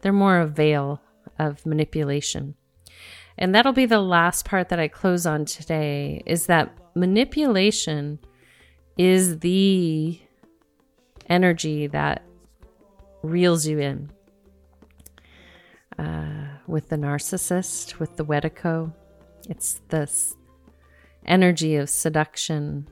they're 0.00 0.12
more 0.12 0.40
a 0.40 0.46
veil 0.46 1.00
of 1.38 1.64
manipulation. 1.64 2.54
And 3.38 3.54
that'll 3.54 3.72
be 3.72 3.86
the 3.86 4.00
last 4.00 4.44
part 4.44 4.68
that 4.68 4.78
I 4.78 4.88
close 4.88 5.26
on 5.26 5.44
today 5.44 6.22
is 6.26 6.46
that 6.46 6.76
manipulation 6.94 8.18
is 8.96 9.40
the 9.40 10.20
energy 11.28 11.86
that 11.88 12.22
reels 13.22 13.66
you 13.66 13.78
in. 13.78 14.10
Uh, 15.98 16.48
with 16.66 16.88
the 16.88 16.96
narcissist, 16.96 17.98
with 18.00 18.16
the 18.16 18.24
Wetiko, 18.24 18.92
it's 19.48 19.80
this 19.88 20.34
energy 21.24 21.76
of 21.76 21.88
seduction, 21.88 22.88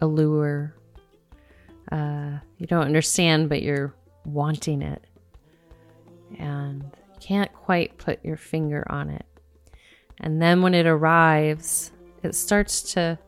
allure. 0.00 0.74
Uh, 1.90 2.38
you 2.58 2.66
don't 2.66 2.86
understand, 2.86 3.48
but 3.48 3.62
you're 3.62 3.94
wanting 4.24 4.82
it. 4.82 5.04
And 6.38 6.82
you 6.82 7.20
can't 7.20 7.52
quite 7.52 7.96
put 7.98 8.24
your 8.24 8.36
finger 8.36 8.84
on 8.90 9.10
it. 9.10 9.26
And 10.20 10.40
then 10.40 10.62
when 10.62 10.74
it 10.74 10.86
arrives, 10.86 11.92
it 12.22 12.34
starts 12.34 12.94
to 12.94 13.18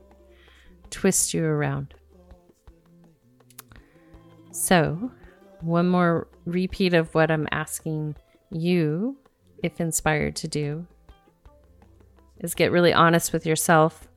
twist 0.90 1.34
you 1.34 1.44
around. 1.44 1.94
So, 4.50 5.12
one 5.60 5.88
more 5.88 6.26
repeat 6.44 6.94
of 6.94 7.14
what 7.14 7.30
I'm 7.30 7.46
asking 7.52 8.16
you, 8.50 9.16
if 9.62 9.80
inspired 9.80 10.34
to 10.36 10.48
do, 10.48 10.86
is 12.40 12.54
get 12.54 12.72
really 12.72 12.92
honest 12.92 13.32
with 13.32 13.46
yourself 13.46 14.07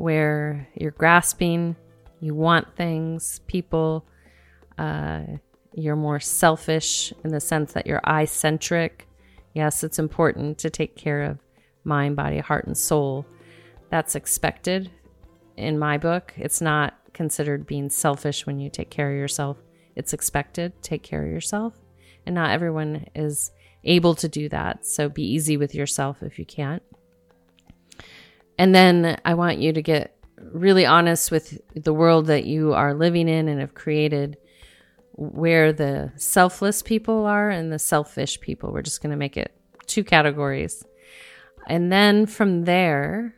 where 0.00 0.66
you're 0.74 0.92
grasping, 0.92 1.76
you 2.20 2.34
want 2.34 2.74
things, 2.74 3.40
people, 3.46 4.06
uh, 4.78 5.20
you're 5.74 5.94
more 5.94 6.18
selfish 6.18 7.12
in 7.22 7.30
the 7.30 7.40
sense 7.40 7.74
that 7.74 7.86
you're 7.86 8.00
I 8.02 8.24
centric. 8.24 9.06
Yes, 9.52 9.84
it's 9.84 9.98
important 9.98 10.56
to 10.58 10.70
take 10.70 10.96
care 10.96 11.22
of 11.22 11.38
mind, 11.84 12.16
body, 12.16 12.38
heart, 12.38 12.66
and 12.66 12.76
soul. 12.76 13.26
That's 13.90 14.14
expected 14.14 14.90
in 15.58 15.78
my 15.78 15.98
book. 15.98 16.32
It's 16.36 16.62
not 16.62 16.94
considered 17.12 17.66
being 17.66 17.90
selfish 17.90 18.46
when 18.46 18.58
you 18.58 18.70
take 18.70 18.88
care 18.88 19.10
of 19.10 19.18
yourself. 19.18 19.58
It's 19.96 20.14
expected. 20.14 20.82
Take 20.82 21.02
care 21.02 21.24
of 21.26 21.30
yourself. 21.30 21.74
And 22.24 22.34
not 22.34 22.52
everyone 22.52 23.06
is 23.14 23.52
able 23.84 24.14
to 24.14 24.28
do 24.28 24.48
that. 24.48 24.86
So 24.86 25.10
be 25.10 25.24
easy 25.24 25.58
with 25.58 25.74
yourself 25.74 26.22
if 26.22 26.38
you 26.38 26.46
can't. 26.46 26.82
And 28.60 28.74
then 28.74 29.18
I 29.24 29.32
want 29.32 29.58
you 29.58 29.72
to 29.72 29.80
get 29.80 30.14
really 30.52 30.84
honest 30.84 31.30
with 31.30 31.58
the 31.74 31.94
world 31.94 32.26
that 32.26 32.44
you 32.44 32.74
are 32.74 32.92
living 32.92 33.26
in 33.26 33.48
and 33.48 33.58
have 33.58 33.72
created 33.72 34.36
where 35.12 35.72
the 35.72 36.12
selfless 36.16 36.82
people 36.82 37.24
are 37.24 37.48
and 37.48 37.72
the 37.72 37.78
selfish 37.78 38.38
people. 38.38 38.70
We're 38.70 38.82
just 38.82 39.02
going 39.02 39.12
to 39.12 39.16
make 39.16 39.38
it 39.38 39.54
two 39.86 40.04
categories. 40.04 40.84
And 41.68 41.90
then 41.90 42.26
from 42.26 42.66
there, 42.66 43.34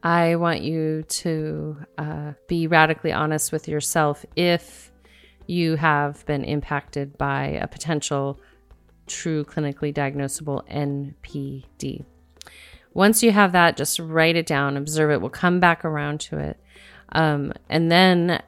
I 0.00 0.36
want 0.36 0.62
you 0.62 1.02
to 1.02 1.76
uh, 1.98 2.32
be 2.46 2.68
radically 2.68 3.10
honest 3.10 3.50
with 3.50 3.66
yourself 3.66 4.24
if 4.36 4.92
you 5.48 5.74
have 5.74 6.24
been 6.24 6.44
impacted 6.44 7.18
by 7.18 7.46
a 7.46 7.66
potential 7.66 8.38
true 9.08 9.44
clinically 9.44 9.92
diagnosable 9.92 10.62
NPD. 10.70 12.04
Once 12.96 13.22
you 13.22 13.30
have 13.30 13.52
that, 13.52 13.76
just 13.76 13.98
write 13.98 14.36
it 14.36 14.46
down, 14.46 14.74
observe 14.74 15.10
it. 15.10 15.20
We'll 15.20 15.28
come 15.28 15.60
back 15.60 15.84
around 15.84 16.18
to 16.20 16.38
it. 16.38 16.58
Um, 17.12 17.52
and 17.68 17.92
then 17.92 18.42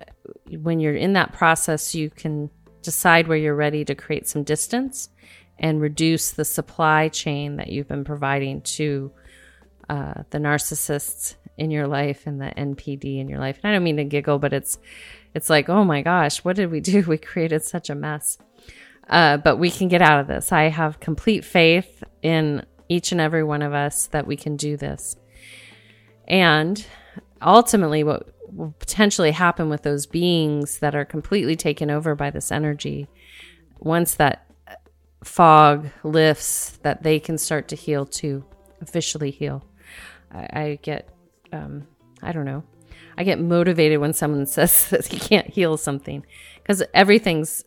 when 0.49 0.80
you're 0.80 0.96
in 0.96 1.12
that 1.12 1.34
process, 1.34 1.94
you 1.94 2.09
can 2.09 2.49
decide 2.80 3.28
where 3.28 3.36
you're 3.36 3.55
ready 3.55 3.84
to 3.84 3.94
create 3.94 4.26
some 4.26 4.44
distance 4.44 5.11
and 5.59 5.82
reduce 5.82 6.30
the 6.30 6.46
supply 6.46 7.09
chain 7.09 7.57
that 7.57 7.68
you've 7.68 7.88
been 7.88 8.05
providing 8.05 8.62
to 8.62 9.12
uh, 9.90 10.22
the 10.30 10.38
narcissists 10.38 11.34
in 11.59 11.70
your 11.70 11.86
life 11.86 12.26
and 12.26 12.40
the 12.40 12.46
NPD 12.57 13.20
in 13.20 13.28
your 13.28 13.40
life. 13.40 13.59
And 13.62 13.70
I 13.70 13.74
don't 13.74 13.84
mean 13.84 13.99
to 13.99 14.05
giggle, 14.05 14.38
but 14.38 14.55
it's 14.55 14.78
it's 15.34 15.51
like, 15.51 15.68
oh 15.68 15.84
my 15.84 16.01
gosh, 16.01 16.38
what 16.38 16.57
did 16.57 16.70
we 16.70 16.80
do? 16.80 17.03
We 17.07 17.18
created 17.18 17.64
such 17.64 17.90
a 17.90 17.94
mess. 17.94 18.38
Uh, 19.11 19.36
but 19.36 19.59
we 19.59 19.70
can 19.70 19.88
get 19.88 20.01
out 20.01 20.20
of 20.20 20.26
this. 20.26 20.53
I 20.53 20.70
have 20.70 21.01
complete 21.01 21.44
faith 21.44 22.03
in 22.22 22.64
each 22.89 23.12
and 23.12 23.20
every 23.20 23.45
one 23.45 23.62
of 23.62 23.72
us 23.72 24.07
that 24.09 24.26
we 24.26 24.36
can 24.36 24.57
do 24.57 24.76
this. 24.76 25.16
And 26.26 26.84
ultimately, 27.41 28.05
what 28.05 28.28
will 28.53 28.74
potentially 28.78 29.32
happen 29.32 29.68
with 29.68 29.82
those 29.82 30.07
beings 30.07 30.78
that 30.78 30.95
are 30.95 31.05
completely 31.05 31.57
taken 31.57 31.91
over 31.91 32.14
by 32.14 32.30
this 32.30 32.51
energy, 32.51 33.09
once 33.78 34.14
that 34.14 34.47
fog 35.22 35.89
lifts, 36.03 36.78
that 36.82 37.03
they 37.03 37.18
can 37.18 37.39
start 37.39 37.68
to 37.68 37.76
heal 37.76 38.07
too, 38.07 38.45
officially 38.80 39.30
heal. 39.30 39.64
I, 40.30 40.61
I 40.61 40.78
get, 40.82 41.09
um, 41.53 41.86
I 42.22 42.32
don't 42.32 42.45
know, 42.45 42.62
I 43.16 43.24
get 43.24 43.41
motivated 43.41 44.01
when 44.01 44.12
someone 44.12 44.47
says 44.47 44.91
that 44.91 45.07
he 45.07 45.18
can't 45.18 45.49
heal 45.49 45.76
something 45.76 46.24
because 46.57 46.82
everything's 46.95 47.64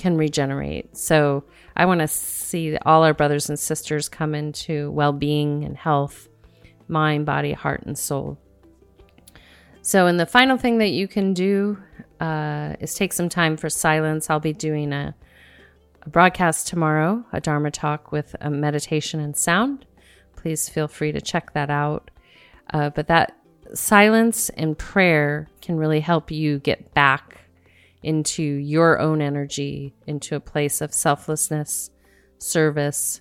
can 0.00 0.16
regenerate. 0.16 0.96
So 0.96 1.44
I 1.76 1.84
want 1.84 2.00
to 2.00 2.08
see 2.08 2.76
all 2.78 3.04
our 3.04 3.12
brothers 3.12 3.50
and 3.50 3.58
sisters 3.58 4.08
come 4.08 4.34
into 4.34 4.90
well 4.92 5.12
being 5.12 5.62
and 5.62 5.76
health, 5.76 6.26
mind, 6.88 7.26
body, 7.26 7.52
heart, 7.52 7.82
and 7.84 7.98
soul. 7.98 8.38
So, 9.82 10.06
and 10.06 10.18
the 10.18 10.24
final 10.24 10.56
thing 10.56 10.78
that 10.78 10.88
you 10.88 11.06
can 11.06 11.34
do 11.34 11.78
uh, 12.18 12.76
is 12.80 12.94
take 12.94 13.12
some 13.12 13.28
time 13.28 13.58
for 13.58 13.68
silence. 13.68 14.30
I'll 14.30 14.40
be 14.40 14.54
doing 14.54 14.92
a, 14.94 15.14
a 16.02 16.08
broadcast 16.08 16.66
tomorrow, 16.66 17.22
a 17.32 17.40
Dharma 17.40 17.70
talk 17.70 18.10
with 18.10 18.34
a 18.40 18.50
meditation 18.50 19.20
and 19.20 19.36
sound. 19.36 19.84
Please 20.34 20.68
feel 20.68 20.88
free 20.88 21.12
to 21.12 21.20
check 21.20 21.52
that 21.52 21.68
out. 21.68 22.10
Uh, 22.72 22.88
but 22.88 23.06
that 23.08 23.36
silence 23.74 24.48
and 24.50 24.78
prayer 24.78 25.48
can 25.60 25.76
really 25.76 26.00
help 26.00 26.30
you 26.30 26.58
get 26.58 26.94
back 26.94 27.49
into 28.02 28.42
your 28.42 28.98
own 28.98 29.20
energy, 29.20 29.94
into 30.06 30.36
a 30.36 30.40
place 30.40 30.80
of 30.80 30.92
selflessness, 30.92 31.90
service, 32.38 33.20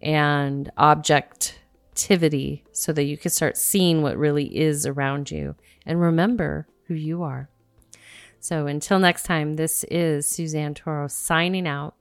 and 0.00 0.70
objectivity 0.78 2.64
so 2.72 2.92
that 2.92 3.04
you 3.04 3.16
can 3.16 3.30
start 3.30 3.56
seeing 3.56 4.02
what 4.02 4.16
really 4.16 4.56
is 4.56 4.86
around 4.86 5.30
you 5.30 5.54
and 5.86 6.00
remember 6.00 6.66
who 6.86 6.94
you 6.94 7.22
are. 7.22 7.48
So 8.40 8.66
until 8.66 8.98
next 8.98 9.24
time, 9.24 9.54
this 9.56 9.84
is 9.84 10.28
Suzanne 10.28 10.74
Toro 10.74 11.06
signing 11.08 11.66
out 11.66 11.94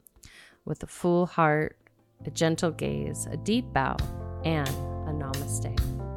with 0.66 0.82
a 0.84 0.88
full 0.88 1.28
heart, 1.28 1.78
a 2.26 2.32
gentle 2.32 2.72
gaze, 2.72 3.28
a 3.30 3.38
deep 3.38 3.72
bow, 3.74 3.98
and 4.44 4.68
a 4.68 5.14
namaste. 5.14 5.76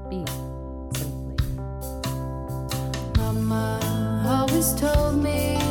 Be 0.09 0.25
simply. 0.99 1.37
Mama 3.19 3.81
always 4.27 4.75
told 4.75 5.23
me 5.23 5.64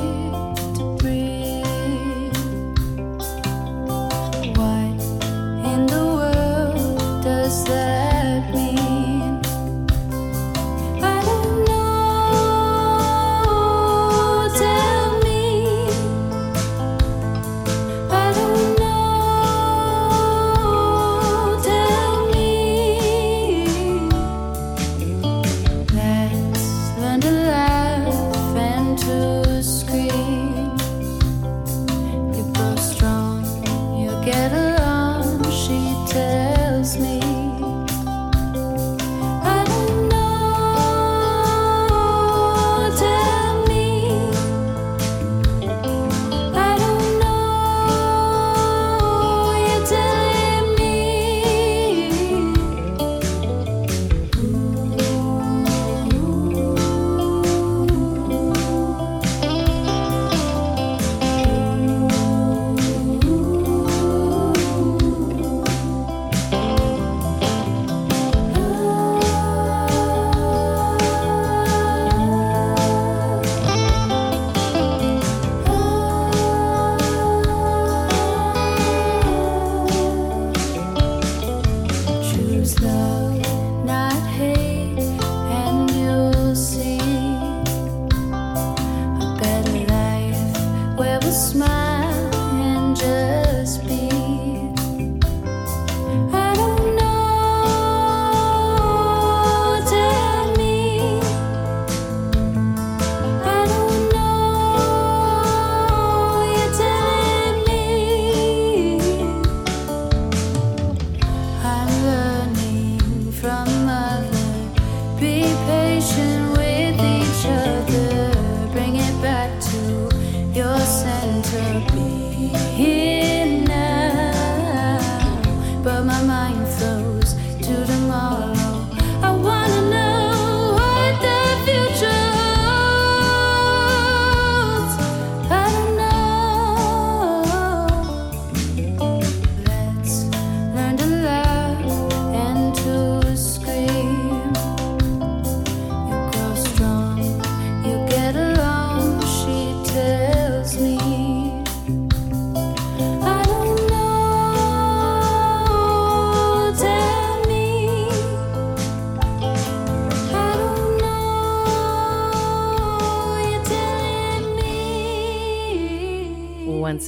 Be 115.24 115.42
patient 115.66 116.43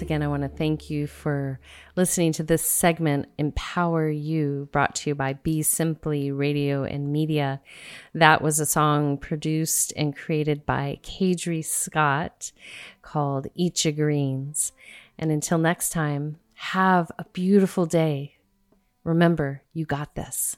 again, 0.06 0.22
I 0.22 0.28
want 0.28 0.44
to 0.44 0.50
thank 0.50 0.92
you 0.92 1.08
for 1.08 1.60
listening 1.96 2.32
to 2.34 2.44
this 2.44 2.62
segment, 2.62 3.28
Empower 3.40 4.08
You, 4.08 4.70
brought 4.72 4.94
to 4.98 5.10
you 5.10 5.16
by 5.16 5.34
Be 5.34 5.64
Simply 5.64 6.32
Radio 6.32 6.84
and 6.84 7.12
Media. 7.12 7.60
That 8.14 8.44
was 8.44 8.60
a 8.60 8.68
song 8.68 9.18
produced 9.18 9.94
and 9.98 10.16
created 10.16 10.64
by 10.64 11.00
Kadri 11.02 11.66
Scott 11.66 12.52
called 13.02 13.48
Your 13.56 13.94
Greens. 13.94 14.74
And 15.18 15.32
until 15.32 15.58
next 15.58 15.90
time, 15.90 16.38
Have 16.54 17.12
a 17.18 17.26
beautiful 17.34 17.88
day. 17.88 18.36
Remember, 19.04 19.64
you 19.74 19.86
got 19.86 20.14
this. 20.14 20.56